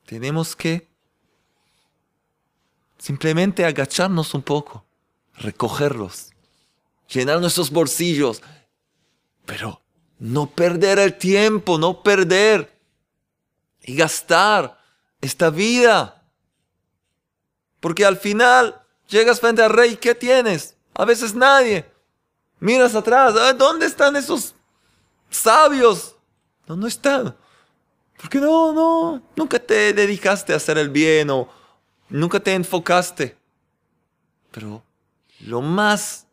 Tenemos 0.04 0.54
que 0.54 0.86
simplemente 2.98 3.64
agacharnos 3.64 4.34
un 4.34 4.42
poco, 4.42 4.84
recogerlos, 5.36 6.28
llenar 7.08 7.40
nuestros 7.40 7.70
bolsillos, 7.70 8.42
pero 9.46 9.80
no 10.18 10.50
perder 10.50 10.98
el 10.98 11.16
tiempo, 11.16 11.78
no 11.78 12.02
perder 12.02 12.70
y 13.82 13.96
gastar 13.96 14.78
esta 15.22 15.48
vida. 15.48 16.22
Porque 17.80 18.04
al 18.04 18.18
final 18.18 18.78
llegas 19.08 19.40
frente 19.40 19.62
al 19.62 19.72
rey, 19.72 19.96
¿qué 19.96 20.14
tienes? 20.14 20.76
A 20.92 21.06
veces 21.06 21.34
nadie. 21.34 21.90
Miras 22.58 22.94
atrás, 22.94 23.56
¿dónde 23.56 23.86
están 23.86 24.16
esos 24.16 24.54
sabios 25.30 26.16
no, 26.70 26.76
no 26.76 26.86
está. 26.86 27.36
Porque 28.20 28.38
no, 28.38 28.72
no, 28.72 29.22
nunca 29.34 29.58
te 29.58 29.92
dedicaste 29.92 30.52
a 30.52 30.56
hacer 30.56 30.78
el 30.78 30.88
bien 30.88 31.30
o 31.30 31.48
nunca 32.08 32.38
te 32.38 32.54
enfocaste. 32.54 33.36
Pero 34.52 34.82
lo 35.40 35.62
más 35.62 36.26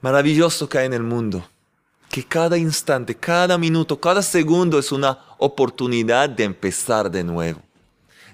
maravilloso 0.00 0.68
que 0.68 0.78
hay 0.78 0.86
en 0.86 0.94
el 0.94 1.02
mundo, 1.02 1.46
que 2.08 2.24
cada 2.24 2.56
instante, 2.56 3.14
cada 3.14 3.58
minuto, 3.58 4.00
cada 4.00 4.22
segundo 4.22 4.78
es 4.78 4.92
una 4.92 5.18
oportunidad 5.38 6.30
de 6.30 6.44
empezar 6.44 7.10
de 7.10 7.22
nuevo. 7.22 7.60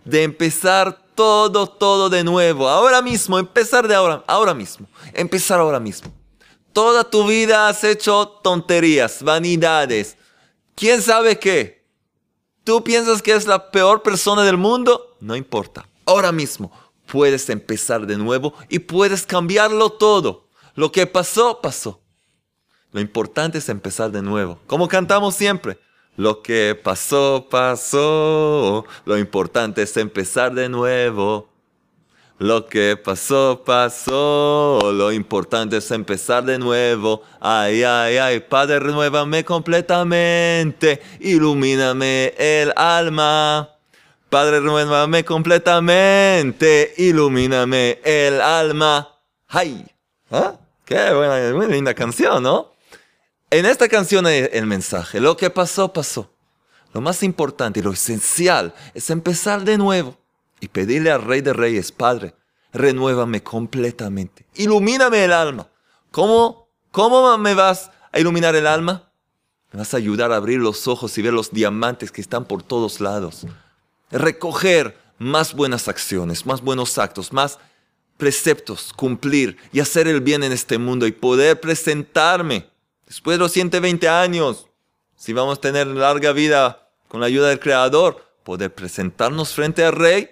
De 0.04 0.22
empezar 0.22 0.96
todo, 1.14 1.66
todo 1.66 2.08
de 2.08 2.22
nuevo. 2.22 2.68
Ahora 2.68 3.02
mismo, 3.02 3.38
empezar 3.38 3.88
de 3.88 3.94
ahora, 3.94 4.22
ahora 4.26 4.54
mismo. 4.54 4.86
Empezar 5.12 5.58
ahora 5.58 5.80
mismo. 5.80 6.12
Toda 6.72 7.04
tu 7.04 7.26
vida 7.26 7.68
has 7.68 7.84
hecho 7.84 8.28
tonterías, 8.42 9.22
vanidades, 9.22 10.16
¿Quién 10.74 11.02
sabe 11.02 11.38
qué? 11.38 11.84
¿Tú 12.64 12.84
piensas 12.84 13.22
que 13.22 13.34
es 13.34 13.46
la 13.46 13.70
peor 13.70 14.02
persona 14.02 14.42
del 14.44 14.56
mundo? 14.56 15.16
No 15.20 15.36
importa. 15.36 15.86
Ahora 16.04 16.32
mismo 16.32 16.72
puedes 17.06 17.48
empezar 17.50 18.06
de 18.06 18.16
nuevo 18.16 18.54
y 18.68 18.78
puedes 18.78 19.26
cambiarlo 19.26 19.90
todo. 19.90 20.48
Lo 20.74 20.90
que 20.92 21.06
pasó, 21.06 21.60
pasó. 21.60 22.00
Lo 22.92 23.00
importante 23.00 23.58
es 23.58 23.68
empezar 23.68 24.10
de 24.10 24.22
nuevo. 24.22 24.58
Como 24.66 24.88
cantamos 24.88 25.34
siempre. 25.34 25.78
Lo 26.16 26.42
que 26.42 26.78
pasó, 26.80 27.46
pasó. 27.50 28.84
Lo 29.04 29.18
importante 29.18 29.82
es 29.82 29.96
empezar 29.96 30.54
de 30.54 30.68
nuevo. 30.68 31.48
Lo 32.38 32.66
que 32.66 32.96
pasó, 32.96 33.62
pasó. 33.64 34.80
Lo 34.92 35.12
importante 35.12 35.76
es 35.76 35.90
empezar 35.90 36.44
de 36.44 36.58
nuevo. 36.58 37.22
Ay, 37.40 37.84
ay, 37.84 38.16
ay, 38.16 38.40
Padre, 38.40 38.80
renuévame 38.80 39.44
completamente. 39.44 41.00
Ilumíname 41.20 42.34
el 42.36 42.72
alma. 42.74 43.70
Padre, 44.28 44.60
renuévame 44.60 45.24
completamente. 45.24 46.94
Ilumíname 46.96 48.00
el 48.02 48.40
alma. 48.40 49.08
¡Ay! 49.48 49.86
¿Ah? 50.30 50.54
Qué 50.84 51.12
buena, 51.12 51.54
muy 51.54 51.68
linda 51.68 51.94
canción, 51.94 52.42
¿no? 52.42 52.72
En 53.50 53.66
esta 53.66 53.88
canción 53.88 54.26
hay 54.26 54.48
el 54.52 54.66
mensaje. 54.66 55.20
Lo 55.20 55.36
que 55.36 55.50
pasó, 55.50 55.92
pasó. 55.92 56.32
Lo 56.92 57.00
más 57.00 57.22
importante 57.22 57.80
y 57.80 57.82
lo 57.82 57.92
esencial 57.92 58.74
es 58.94 59.10
empezar 59.10 59.62
de 59.62 59.78
nuevo 59.78 60.21
y 60.62 60.68
pedirle 60.68 61.10
al 61.10 61.24
Rey 61.24 61.40
de 61.40 61.52
Reyes, 61.52 61.90
Padre, 61.90 62.36
renuévame 62.72 63.42
completamente. 63.42 64.46
Ilumíname 64.54 65.24
el 65.24 65.32
alma. 65.32 65.66
¿Cómo, 66.12 66.68
¿Cómo 66.92 67.36
me 67.36 67.52
vas 67.54 67.90
a 68.12 68.20
iluminar 68.20 68.54
el 68.54 68.68
alma? 68.68 69.10
Me 69.72 69.80
vas 69.80 69.92
a 69.92 69.96
ayudar 69.96 70.30
a 70.30 70.36
abrir 70.36 70.60
los 70.60 70.86
ojos 70.86 71.18
y 71.18 71.22
ver 71.22 71.32
los 71.32 71.50
diamantes 71.50 72.12
que 72.12 72.20
están 72.20 72.44
por 72.44 72.62
todos 72.62 73.00
lados. 73.00 73.44
Recoger 74.12 74.96
más 75.18 75.52
buenas 75.52 75.88
acciones, 75.88 76.46
más 76.46 76.60
buenos 76.60 76.96
actos, 76.96 77.32
más 77.32 77.58
preceptos, 78.16 78.92
cumplir 78.92 79.56
y 79.72 79.80
hacer 79.80 80.06
el 80.06 80.20
bien 80.20 80.44
en 80.44 80.52
este 80.52 80.78
mundo 80.78 81.08
y 81.08 81.12
poder 81.12 81.60
presentarme 81.60 82.70
después 83.04 83.34
de 83.34 83.40
los 83.40 83.50
120 83.50 84.08
años, 84.08 84.68
si 85.16 85.32
vamos 85.32 85.58
a 85.58 85.60
tener 85.60 85.88
larga 85.88 86.30
vida 86.30 86.88
con 87.08 87.20
la 87.20 87.26
ayuda 87.26 87.48
del 87.48 87.58
Creador, 87.58 88.24
poder 88.44 88.72
presentarnos 88.72 89.52
frente 89.52 89.84
al 89.84 89.94
Rey 89.94 90.30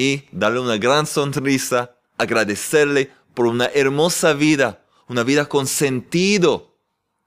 y 0.00 0.26
darle 0.32 0.60
una 0.60 0.78
gran 0.78 1.06
sonrisa, 1.06 1.94
agradecerle 2.16 3.10
por 3.34 3.44
una 3.44 3.66
hermosa 3.66 4.32
vida, 4.32 4.82
una 5.08 5.24
vida 5.24 5.44
con 5.44 5.66
sentido, 5.66 6.74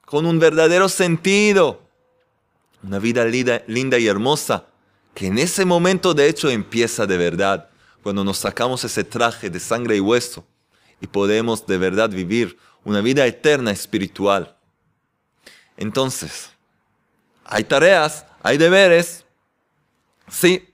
con 0.04 0.26
un 0.26 0.40
verdadero 0.40 0.90
sentido, 0.90 1.84
una 2.82 2.98
vida 2.98 3.26
linda, 3.26 4.00
y 4.00 4.08
hermosa, 4.08 4.66
que 5.14 5.28
en 5.28 5.38
ese 5.38 5.66
momento 5.66 6.16
de 6.16 6.28
hecho 6.28 6.50
empieza 6.50 7.06
de 7.06 7.16
verdad, 7.16 7.70
cuando 8.02 8.24
nos 8.24 8.40
sacamos 8.40 8.84
ese 8.84 9.04
traje 9.04 9.52
de 9.52 9.60
sangre 9.60 9.98
y 9.98 10.00
hueso 10.00 10.44
y 11.00 11.06
podemos 11.06 11.68
de 11.68 11.78
verdad 11.78 12.10
vivir 12.10 12.58
una 12.84 13.02
vida 13.02 13.24
eterna 13.28 13.70
espiritual. 13.70 14.58
Entonces, 15.78 16.50
hay 17.46 17.66
tareas, 17.66 18.26
hay 18.42 18.58
deberes, 18.58 19.26
sí, 20.28 20.73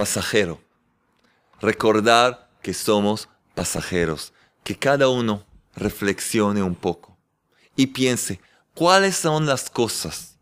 pasajero. 0.00 0.58
Recordar 1.60 2.48
que 2.62 2.72
somos 2.72 3.28
pasajeros. 3.54 4.32
Que 4.64 4.74
cada 4.74 5.10
uno 5.10 5.44
reflexione 5.76 6.62
un 6.62 6.74
poco 6.74 7.18
y 7.76 7.88
piense 7.88 8.40
cuáles 8.74 9.16
son 9.16 9.44
las 9.44 9.68
cosas, 9.68 10.38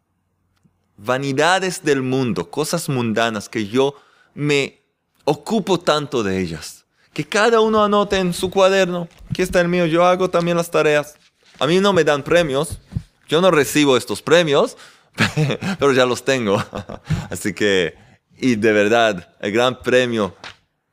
vanidades 0.96 1.82
del 1.82 2.02
mundo, 2.02 2.48
cosas 2.48 2.88
mundanas 2.88 3.48
que 3.48 3.66
yo 3.66 3.96
me 4.32 4.80
ocupo 5.24 5.80
tanto 5.80 6.22
de 6.22 6.38
ellas. 6.38 6.84
Que 7.12 7.24
cada 7.24 7.60
uno 7.60 7.82
anote 7.82 8.16
en 8.16 8.32
su 8.32 8.50
cuaderno, 8.50 9.08
aquí 9.28 9.42
está 9.42 9.60
el 9.60 9.66
mío, 9.66 9.86
yo 9.86 10.06
hago 10.06 10.30
también 10.30 10.56
las 10.56 10.70
tareas. 10.70 11.16
A 11.58 11.66
mí 11.66 11.80
no 11.80 11.92
me 11.92 12.04
dan 12.04 12.22
premios, 12.22 12.78
yo 13.28 13.40
no 13.40 13.50
recibo 13.50 13.96
estos 13.96 14.22
premios, 14.22 14.76
pero 15.80 15.92
ya 15.92 16.06
los 16.06 16.24
tengo. 16.24 16.62
Así 17.30 17.52
que 17.52 18.07
y 18.40 18.56
de 18.56 18.72
verdad, 18.72 19.34
el 19.40 19.52
gran 19.52 19.80
premio 19.80 20.34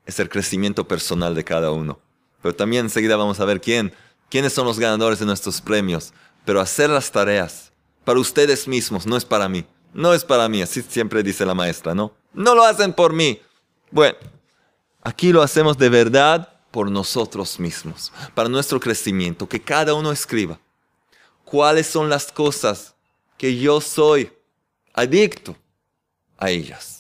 es 0.06 0.20
el 0.20 0.30
crecimiento 0.30 0.88
personal 0.88 1.36
de 1.36 1.44
cada 1.44 1.72
uno. 1.72 2.00
Pero 2.42 2.56
también 2.56 2.86
enseguida 2.86 3.16
vamos 3.16 3.40
a 3.40 3.46
ver 3.46 3.62
quién, 3.62 3.94
quiénes 4.30 4.54
son 4.54 4.66
los 4.66 4.80
ganadores 4.80 5.20
de 5.20 5.26
nuestros 5.26 5.62
premios. 5.62 6.14
Pero 6.44 6.60
hacer 6.60 6.90
las 6.90 7.12
tareas 7.12 7.72
para 8.04 8.20
ustedes 8.20 8.68
mismos, 8.68 9.06
no 9.06 9.18
es 9.18 9.26
para 9.26 9.50
mí, 9.50 9.66
no 9.94 10.14
es 10.14 10.24
para 10.24 10.48
mí, 10.48 10.62
así 10.62 10.82
siempre 10.82 11.24
dice 11.24 11.46
la 11.46 11.56
maestra, 11.56 11.96
¿no? 11.96 12.14
No 12.34 12.54
lo 12.54 12.64
hacen 12.64 12.94
por 12.94 13.14
mí. 13.14 13.42
Bueno, 13.92 14.18
aquí 15.02 15.32
lo 15.32 15.42
hacemos 15.42 15.78
de 15.78 15.90
verdad 15.90 16.50
por 16.70 16.92
nosotros 16.92 17.60
mismos, 17.60 18.12
para 18.34 18.50
nuestro 18.50 18.80
crecimiento, 18.80 19.48
que 19.48 19.62
cada 19.62 19.94
uno 19.94 20.12
escriba 20.12 20.60
cuáles 21.46 21.88
son 21.88 22.10
las 22.10 22.32
cosas 22.32 22.96
que 23.38 23.58
yo 23.58 23.80
soy 23.82 24.32
adicto 24.94 25.56
a 26.38 26.50
ellas. 26.50 26.95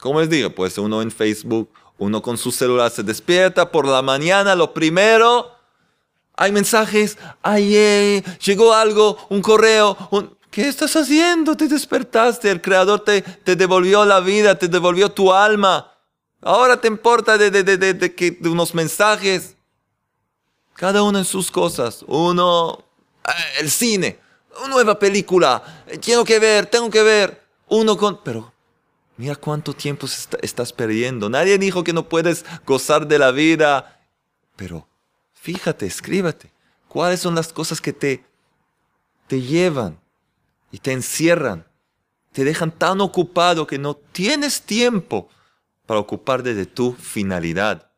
Como 0.00 0.20
les 0.20 0.30
digo, 0.30 0.50
pues 0.50 0.78
uno 0.78 1.02
en 1.02 1.10
Facebook, 1.10 1.70
uno 1.98 2.22
con 2.22 2.38
su 2.38 2.50
celular 2.50 2.90
se 2.90 3.02
despierta 3.02 3.70
por 3.70 3.86
la 3.86 4.00
mañana, 4.00 4.54
lo 4.54 4.72
primero, 4.72 5.54
hay 6.34 6.52
mensajes, 6.52 7.18
ay, 7.42 7.76
eh, 7.76 8.24
llegó 8.42 8.72
algo, 8.72 9.18
un 9.28 9.42
correo, 9.42 9.96
¿qué 10.50 10.68
estás 10.68 10.96
haciendo? 10.96 11.54
Te 11.54 11.68
despertaste, 11.68 12.50
el 12.50 12.62
Creador 12.62 13.00
te, 13.00 13.22
devolvió 13.54 14.06
la 14.06 14.20
vida, 14.20 14.58
te 14.58 14.68
devolvió 14.68 15.10
tu 15.12 15.34
alma. 15.34 15.92
Ahora 16.40 16.80
te 16.80 16.88
importa 16.88 17.36
de, 17.36 17.50
de, 17.50 17.62
de, 17.62 17.76
de, 17.92 18.48
unos 18.48 18.74
mensajes. 18.74 19.54
Cada 20.72 21.02
uno 21.02 21.18
en 21.18 21.26
sus 21.26 21.50
cosas. 21.50 22.02
Uno, 22.06 22.82
eh, 23.28 23.32
el 23.58 23.70
cine, 23.70 24.18
una 24.60 24.68
nueva 24.68 24.98
película, 24.98 25.84
tengo 26.00 26.24
que 26.24 26.38
ver, 26.38 26.64
tengo 26.64 26.88
que 26.88 27.02
ver. 27.02 27.42
Uno 27.68 27.98
con... 27.98 28.22
Pero 28.24 28.50
mira 29.20 29.36
cuánto 29.36 29.74
tiempo 29.74 30.06
estás 30.40 30.72
perdiendo. 30.72 31.28
Nadie 31.28 31.58
dijo 31.58 31.84
que 31.84 31.92
no 31.92 32.08
puedes 32.08 32.46
gozar 32.64 33.06
de 33.06 33.18
la 33.18 33.32
vida. 33.32 34.00
Pero 34.56 34.88
fíjate, 35.34 35.84
escríbete. 35.84 36.50
¿Cuáles 36.88 37.20
son 37.20 37.34
las 37.34 37.52
cosas 37.52 37.82
que 37.82 37.92
te, 37.92 38.24
te 39.26 39.42
llevan 39.42 40.00
y 40.72 40.78
te 40.78 40.92
encierran? 40.92 41.66
Te 42.32 42.44
dejan 42.44 42.72
tan 42.72 43.02
ocupado 43.02 43.66
que 43.66 43.78
no 43.78 43.94
tienes 43.94 44.62
tiempo 44.62 45.28
para 45.84 46.00
ocuparte 46.00 46.54
de 46.54 46.64
tu 46.64 46.94
finalidad. 46.94 47.90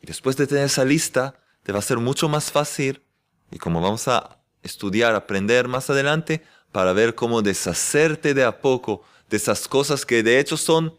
Y 0.00 0.06
después 0.06 0.38
de 0.38 0.46
tener 0.46 0.64
esa 0.64 0.86
lista, 0.86 1.38
te 1.64 1.72
va 1.72 1.80
a 1.80 1.82
ser 1.82 1.98
mucho 1.98 2.30
más 2.30 2.50
fácil, 2.50 3.02
y 3.50 3.58
como 3.58 3.82
vamos 3.82 4.08
a 4.08 4.38
estudiar, 4.62 5.14
aprender 5.14 5.68
más 5.68 5.90
adelante, 5.90 6.42
para 6.72 6.94
ver 6.94 7.14
cómo 7.14 7.42
deshacerte 7.42 8.32
de 8.32 8.44
a 8.44 8.62
poco 8.62 9.02
de 9.30 9.36
esas 9.36 9.66
cosas 9.68 10.04
que 10.04 10.22
de 10.22 10.38
hecho 10.38 10.56
son 10.56 10.94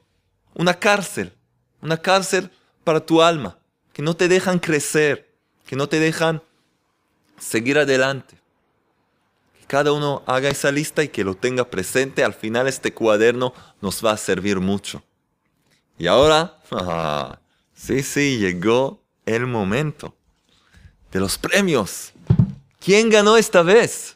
una 0.54 0.74
cárcel, 0.74 1.34
una 1.82 1.98
cárcel 1.98 2.50
para 2.84 3.06
tu 3.06 3.22
alma, 3.22 3.58
que 3.94 4.02
no 4.02 4.16
te 4.16 4.28
dejan 4.28 4.60
crecer, 4.60 5.34
que 5.66 5.76
no 5.76 5.88
te 5.88 6.00
dejan 6.00 6.42
seguir 7.40 7.78
adelante. 7.78 8.38
Cada 9.68 9.92
uno 9.92 10.24
haga 10.28 10.50
esa 10.50 10.72
lista 10.72 11.04
y 11.04 11.10
que 11.10 11.24
lo 11.24 11.36
tenga 11.36 11.70
presente. 11.70 12.24
Al 12.24 12.34
final 12.34 12.68
este 12.68 12.94
cuaderno 12.94 13.54
nos 13.82 14.06
va 14.06 14.12
a 14.12 14.18
servir 14.18 14.60
mucho. 14.60 15.02
Y 15.98 16.08
ahora, 16.08 16.60
sí, 17.74 18.04
sí, 18.04 18.38
llegó 18.38 19.02
el 19.26 19.48
momento 19.48 20.16
de 21.12 21.20
los 21.20 21.38
premios. 21.38 22.12
¿Quién 22.80 23.10
ganó 23.10 23.38
esta 23.38 23.64
vez? 23.64 24.16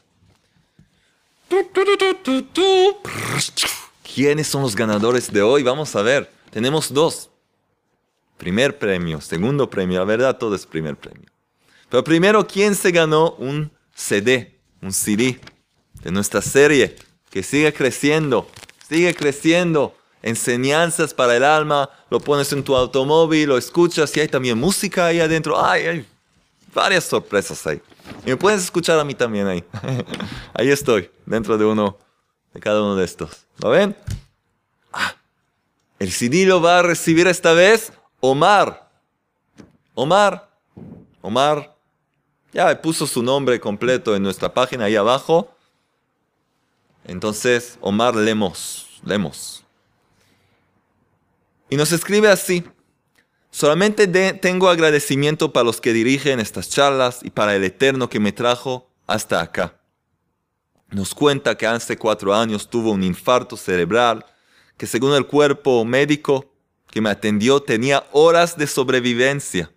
¿Quiénes 4.14 4.47
son 4.47 4.64
los 4.64 4.76
ganadores 4.76 5.32
de 5.32 5.41
hoy? 5.41 5.64
Vamos 5.64 5.95
a 5.95 6.01
ver. 6.01 6.32
Tenemos 6.51 6.91
dos. 6.91 7.30
Primer 8.38 8.78
premio, 8.80 9.22
segundo 9.22 9.70
premio. 9.70 9.99
La 9.99 10.05
verdad, 10.05 10.38
todo 10.38 10.55
es 10.55 10.66
primer 10.66 10.95
premio. 10.95 11.28
Pero 11.89 12.03
primero, 12.03 12.47
¿quién 12.47 12.76
se 12.76 12.91
ganó 12.91 13.32
un 13.34 13.72
CD, 13.93 14.60
un 14.82 14.93
CD 14.93 15.39
de 16.03 16.12
nuestra 16.12 16.41
serie 16.41 16.95
que 17.30 17.43
sigue 17.43 17.74
creciendo, 17.74 18.47
sigue 18.88 19.14
creciendo? 19.14 19.95
Enseñanzas 20.22 21.14
para 21.14 21.38
el 21.38 21.43
alma, 21.43 21.89
lo 22.10 22.20
pones 22.20 22.51
en 22.51 22.64
tu 22.64 22.76
automóvil, 22.76 23.49
lo 23.49 23.57
escuchas 23.57 24.16
y 24.18 24.20
hay 24.20 24.28
también 24.28 24.57
música 24.57 25.05
ahí 25.05 25.20
adentro. 25.20 25.64
Ay, 25.64 25.86
hay 25.88 26.05
varias 26.74 27.05
sorpresas 27.05 27.66
ahí. 27.66 27.82
Y 28.26 28.32
me 28.32 28.38
puedes 28.38 28.64
escuchar 28.64 28.99
a 28.99 29.03
mí 29.03 29.14
también 29.14 29.47
ahí. 29.47 29.64
ahí 30.53 30.70
estoy, 30.70 31.10
dentro 31.26 31.57
de 31.57 31.66
uno, 31.66 31.97
de 32.54 32.60
cada 32.60 32.82
uno 32.82 32.95
de 32.95 33.06
estos. 33.06 33.45
¿Lo 33.62 33.70
ven? 33.70 33.95
Ah, 34.91 35.16
el 36.00 36.12
CD 36.12 36.45
lo 36.45 36.62
va 36.62 36.80
a 36.80 36.82
recibir 36.82 37.28
esta 37.28 37.54
vez 37.54 37.93
Omar. 38.20 38.89
Omar. 39.93 40.50
Omar. 41.22 41.76
Ya 42.52 42.82
puso 42.82 43.06
su 43.06 43.22
nombre 43.22 43.60
completo 43.60 44.16
en 44.16 44.24
nuestra 44.24 44.54
página 44.54 44.86
ahí 44.86 44.95
abajo. 44.95 45.54
Entonces, 47.06 47.78
Omar 47.82 48.16
Lemos. 48.16 49.00
Lemos. 49.04 49.64
Y 51.70 51.76
nos 51.76 51.91
escribe 51.91 52.30
así. 52.30 52.64
Solamente 53.52 54.08
tengo 54.34 54.70
agradecimiento 54.70 55.52
para 55.54 55.64
los 55.64 55.82
que 55.82 55.93
dirigen 55.93 56.39
estas 56.39 56.70
charlas 56.70 57.20
y 57.24 57.32
para 57.32 57.56
el 57.56 57.64
Eterno 57.64 58.10
que 58.10 58.20
me 58.20 58.32
trajo 58.32 58.89
hasta 59.08 59.41
acá. 59.41 59.79
Nos 60.92 61.14
cuenta 61.14 61.56
que 61.56 61.68
hace 61.68 61.98
cuatro 61.98 62.34
años 62.34 62.68
tuvo 62.68 62.92
un 62.92 63.04
infarto 63.04 63.56
cerebral, 63.56 64.26
que 64.78 64.88
según 64.88 65.14
el 65.14 65.28
cuerpo 65.28 65.86
médico 65.86 66.52
que 66.88 67.02
me 67.02 67.10
atendió 67.10 67.62
tenía 67.62 68.06
horas 68.12 68.58
de 68.58 68.66
sobrevivencia, 68.66 69.72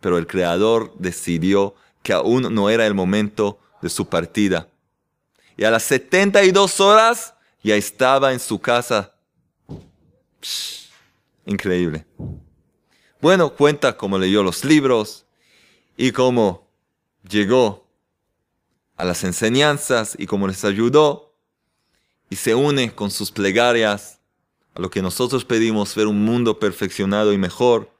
pero 0.00 0.18
el 0.18 0.26
Creador 0.26 0.94
decidió 0.98 1.74
que 2.02 2.12
aún 2.12 2.54
no 2.54 2.70
era 2.70 2.86
el 2.86 2.94
momento 2.94 3.58
de 3.82 3.88
su 3.88 4.08
partida. 4.08 4.68
Y 5.56 5.64
a 5.64 5.70
las 5.70 5.82
72 5.84 6.80
horas 6.80 7.34
ya 7.62 7.74
estaba 7.74 8.32
en 8.32 8.38
su 8.38 8.60
casa. 8.60 9.12
increíble. 11.44 12.06
Bueno, 13.20 13.50
cuenta 13.52 13.96
cómo 13.96 14.18
leyó 14.18 14.42
los 14.42 14.64
libros 14.64 15.24
y 15.96 16.12
cómo 16.12 16.68
llegó 17.28 17.85
a 18.96 19.04
las 19.04 19.24
enseñanzas 19.24 20.16
y 20.18 20.26
cómo 20.26 20.48
les 20.48 20.64
ayudó 20.64 21.34
y 22.30 22.36
se 22.36 22.54
une 22.54 22.94
con 22.94 23.10
sus 23.10 23.30
plegarias 23.30 24.18
a 24.74 24.80
lo 24.80 24.90
que 24.90 25.02
nosotros 25.02 25.44
pedimos, 25.44 25.94
ver 25.94 26.06
un 26.06 26.24
mundo 26.24 26.58
perfeccionado 26.58 27.32
y 27.32 27.38
mejor. 27.38 27.90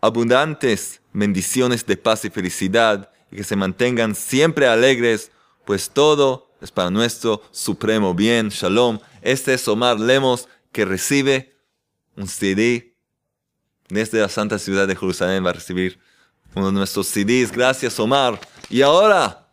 abundantes 0.00 1.00
bendiciones 1.12 1.86
de 1.86 1.96
paz 1.96 2.24
y 2.24 2.30
felicidad 2.30 3.10
y 3.30 3.36
que 3.36 3.44
se 3.44 3.56
mantengan 3.56 4.14
siempre 4.14 4.66
alegres, 4.66 5.30
pues 5.64 5.90
todo 5.90 6.50
es 6.60 6.70
para 6.70 6.90
nuestro 6.90 7.42
supremo 7.50 8.14
bien. 8.14 8.48
Shalom. 8.48 8.98
Este 9.22 9.54
es 9.54 9.66
Omar 9.68 9.98
Lemos 9.98 10.48
que 10.72 10.84
recibe 10.84 11.54
un 12.16 12.28
CD 12.28 12.94
desde 13.88 14.20
la 14.20 14.28
santa 14.28 14.58
ciudad 14.58 14.86
de 14.86 14.96
Jerusalén 14.96 15.44
va 15.44 15.50
a 15.50 15.54
recibir 15.54 15.98
uno 16.54 16.66
de 16.66 16.72
nuestros 16.72 17.06
CDs. 17.06 17.50
Gracias, 17.50 17.98
Omar. 17.98 18.38
Y 18.70 18.82
ahora, 18.82 19.48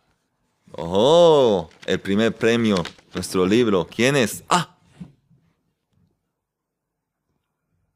oh, 0.72 1.70
el 1.86 1.98
primer 2.00 2.34
premio, 2.34 2.76
nuestro 3.14 3.46
libro. 3.46 3.86
¿Quién 3.86 4.14
es? 4.14 4.44
Ah, 4.48 4.76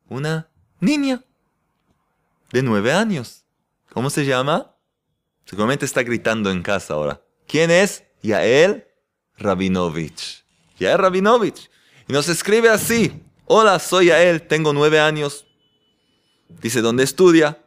una 0.09 0.49
niña 0.81 1.23
de 2.53 2.63
nueve 2.63 2.93
años. 2.93 3.45
¿Cómo 3.93 4.09
se 4.09 4.25
llama? 4.25 4.75
Seguramente 5.45 5.85
está 5.85 6.03
gritando 6.03 6.51
en 6.51 6.63
casa 6.63 6.95
ahora. 6.95 7.23
¿Quién 7.47 7.71
es? 7.71 8.05
Yael 8.23 8.87
Rabinovich. 9.37 10.45
Yael 10.79 10.99
Rabinovich. 10.99 11.71
Y 12.09 12.13
nos 12.13 12.29
escribe 12.29 12.69
así. 12.69 13.23
Hola, 13.47 13.79
soy 13.79 14.07
Yael, 14.07 14.47
tengo 14.47 14.73
nueve 14.73 15.01
años. 15.01 15.47
Dice, 16.49 16.81
¿dónde 16.81 17.05
estudia? 17.05 17.63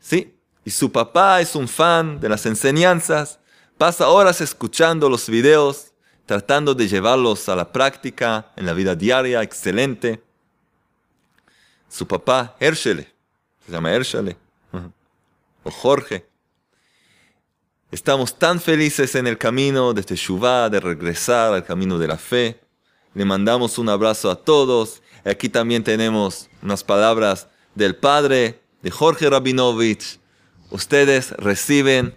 Sí. 0.00 0.39
Y 0.64 0.70
su 0.70 0.92
papá 0.92 1.40
es 1.40 1.54
un 1.54 1.68
fan 1.68 2.20
de 2.20 2.28
las 2.28 2.46
enseñanzas. 2.46 3.38
Pasa 3.78 4.08
horas 4.08 4.40
escuchando 4.40 5.08
los 5.08 5.28
videos, 5.28 5.92
tratando 6.26 6.74
de 6.74 6.86
llevarlos 6.86 7.48
a 7.48 7.56
la 7.56 7.72
práctica 7.72 8.52
en 8.56 8.66
la 8.66 8.72
vida 8.72 8.94
diaria. 8.94 9.42
Excelente. 9.42 10.22
Su 11.88 12.06
papá, 12.06 12.56
Herschele, 12.60 13.12
se 13.66 13.72
llama 13.72 13.90
o 15.64 15.70
Jorge. 15.70 16.26
Estamos 17.90 18.38
tan 18.38 18.60
felices 18.60 19.14
en 19.16 19.26
el 19.26 19.36
camino 19.36 19.92
de 19.92 20.02
Teshuvah, 20.02 20.68
de 20.68 20.78
regresar 20.78 21.52
al 21.52 21.64
camino 21.64 21.98
de 21.98 22.06
la 22.06 22.16
fe. 22.16 22.60
Le 23.14 23.24
mandamos 23.24 23.78
un 23.78 23.88
abrazo 23.88 24.30
a 24.30 24.36
todos 24.36 25.02
Aquí 25.24 25.48
también 25.48 25.84
tenemos 25.84 26.48
unas 26.62 26.82
palabras 26.82 27.48
del 27.74 27.94
padre 27.94 28.60
de 28.82 28.90
Jorge 28.90 29.28
Rabinovich. 29.28 30.19
Ustedes 30.70 31.32
reciben 31.32 32.14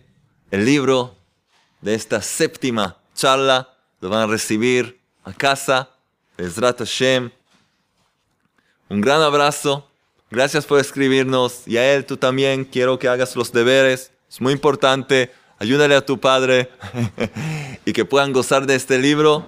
el 0.51 0.66
libro 0.66 1.16
de 1.82 1.95
esta 1.95 2.22
séptima 2.22 2.97
charla. 3.16 3.70
Lo 3.99 4.10
van 4.10 4.22
a 4.22 4.28
recibir 4.28 5.01
a 5.24 5.34
casa. 5.34 5.89
Bezrat 6.38 6.80
Hashem. 6.80 7.32
Un 8.89 9.01
gran 9.01 9.22
abrazo. 9.22 9.89
Gracias 10.30 10.66
por 10.66 10.80
escribirnos. 10.80 11.68
Y 11.68 11.78
a 11.78 11.93
él 11.93 12.06
tú 12.06 12.18
también 12.18 12.66
quiero 12.66 12.99
que 12.99 13.08
hagas 13.08 13.36
los 13.36 13.51
deberes. 13.51 14.12
Es 14.30 14.39
muy 14.39 14.54
importante 14.54 15.32
ayúdale 15.64 15.95
a 15.95 16.06
tu 16.06 16.20
padre 16.20 16.70
y 17.86 17.93
que 17.93 18.06
puedan 18.06 18.34
gozar 18.34 18.66
de 18.66 18.76
este 18.76 18.99
libro 18.99 19.45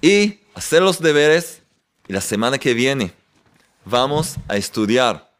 y 0.00 0.40
hacer 0.54 0.82
los 0.82 1.00
deberes. 1.00 1.62
Y 2.08 2.12
la 2.12 2.20
semana 2.20 2.58
que 2.58 2.74
viene 2.74 3.12
vamos 3.84 4.36
a 4.48 4.56
estudiar. 4.56 5.30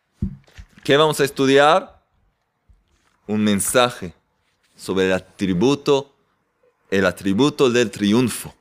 ¿Qué 0.85 0.97
vamos 0.97 1.21
a 1.21 1.25
estudiar? 1.25 2.00
Un 3.31 3.45
mensaje 3.45 4.13
sobre 4.77 5.07
el 5.07 5.13
atributo, 5.13 6.13
el 6.91 7.07
atributo 7.07 7.71
del 7.71 7.89
triunfo. 7.89 8.53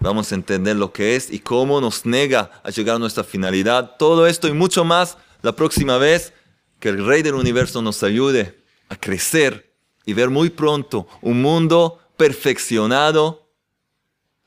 Vamos 0.00 0.32
a 0.32 0.34
entender 0.34 0.74
lo 0.74 0.92
que 0.92 1.14
es 1.14 1.32
y 1.32 1.38
cómo 1.38 1.80
nos 1.80 2.04
nega 2.04 2.50
a 2.64 2.70
llegar 2.70 2.96
a 2.96 2.98
nuestra 2.98 3.22
finalidad. 3.22 3.94
Todo 4.00 4.26
esto 4.26 4.48
y 4.48 4.52
mucho 4.54 4.84
más 4.84 5.18
la 5.40 5.52
próxima 5.52 5.98
vez 5.98 6.32
que 6.80 6.88
el 6.88 7.06
Rey 7.06 7.22
del 7.22 7.34
Universo 7.34 7.80
nos 7.80 8.02
ayude 8.02 8.60
a 8.88 8.96
crecer 8.96 9.72
y 10.04 10.14
ver 10.14 10.30
muy 10.30 10.50
pronto 10.50 11.06
un 11.20 11.40
mundo 11.40 12.00
perfeccionado 12.16 13.48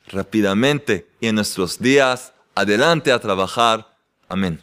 rápidamente 0.08 1.08
y 1.22 1.28
en 1.28 1.36
nuestros 1.36 1.80
días 1.80 2.34
adelante 2.56 3.14
a 3.14 3.20
trabajar. 3.20 3.98
Amén. 4.28 4.62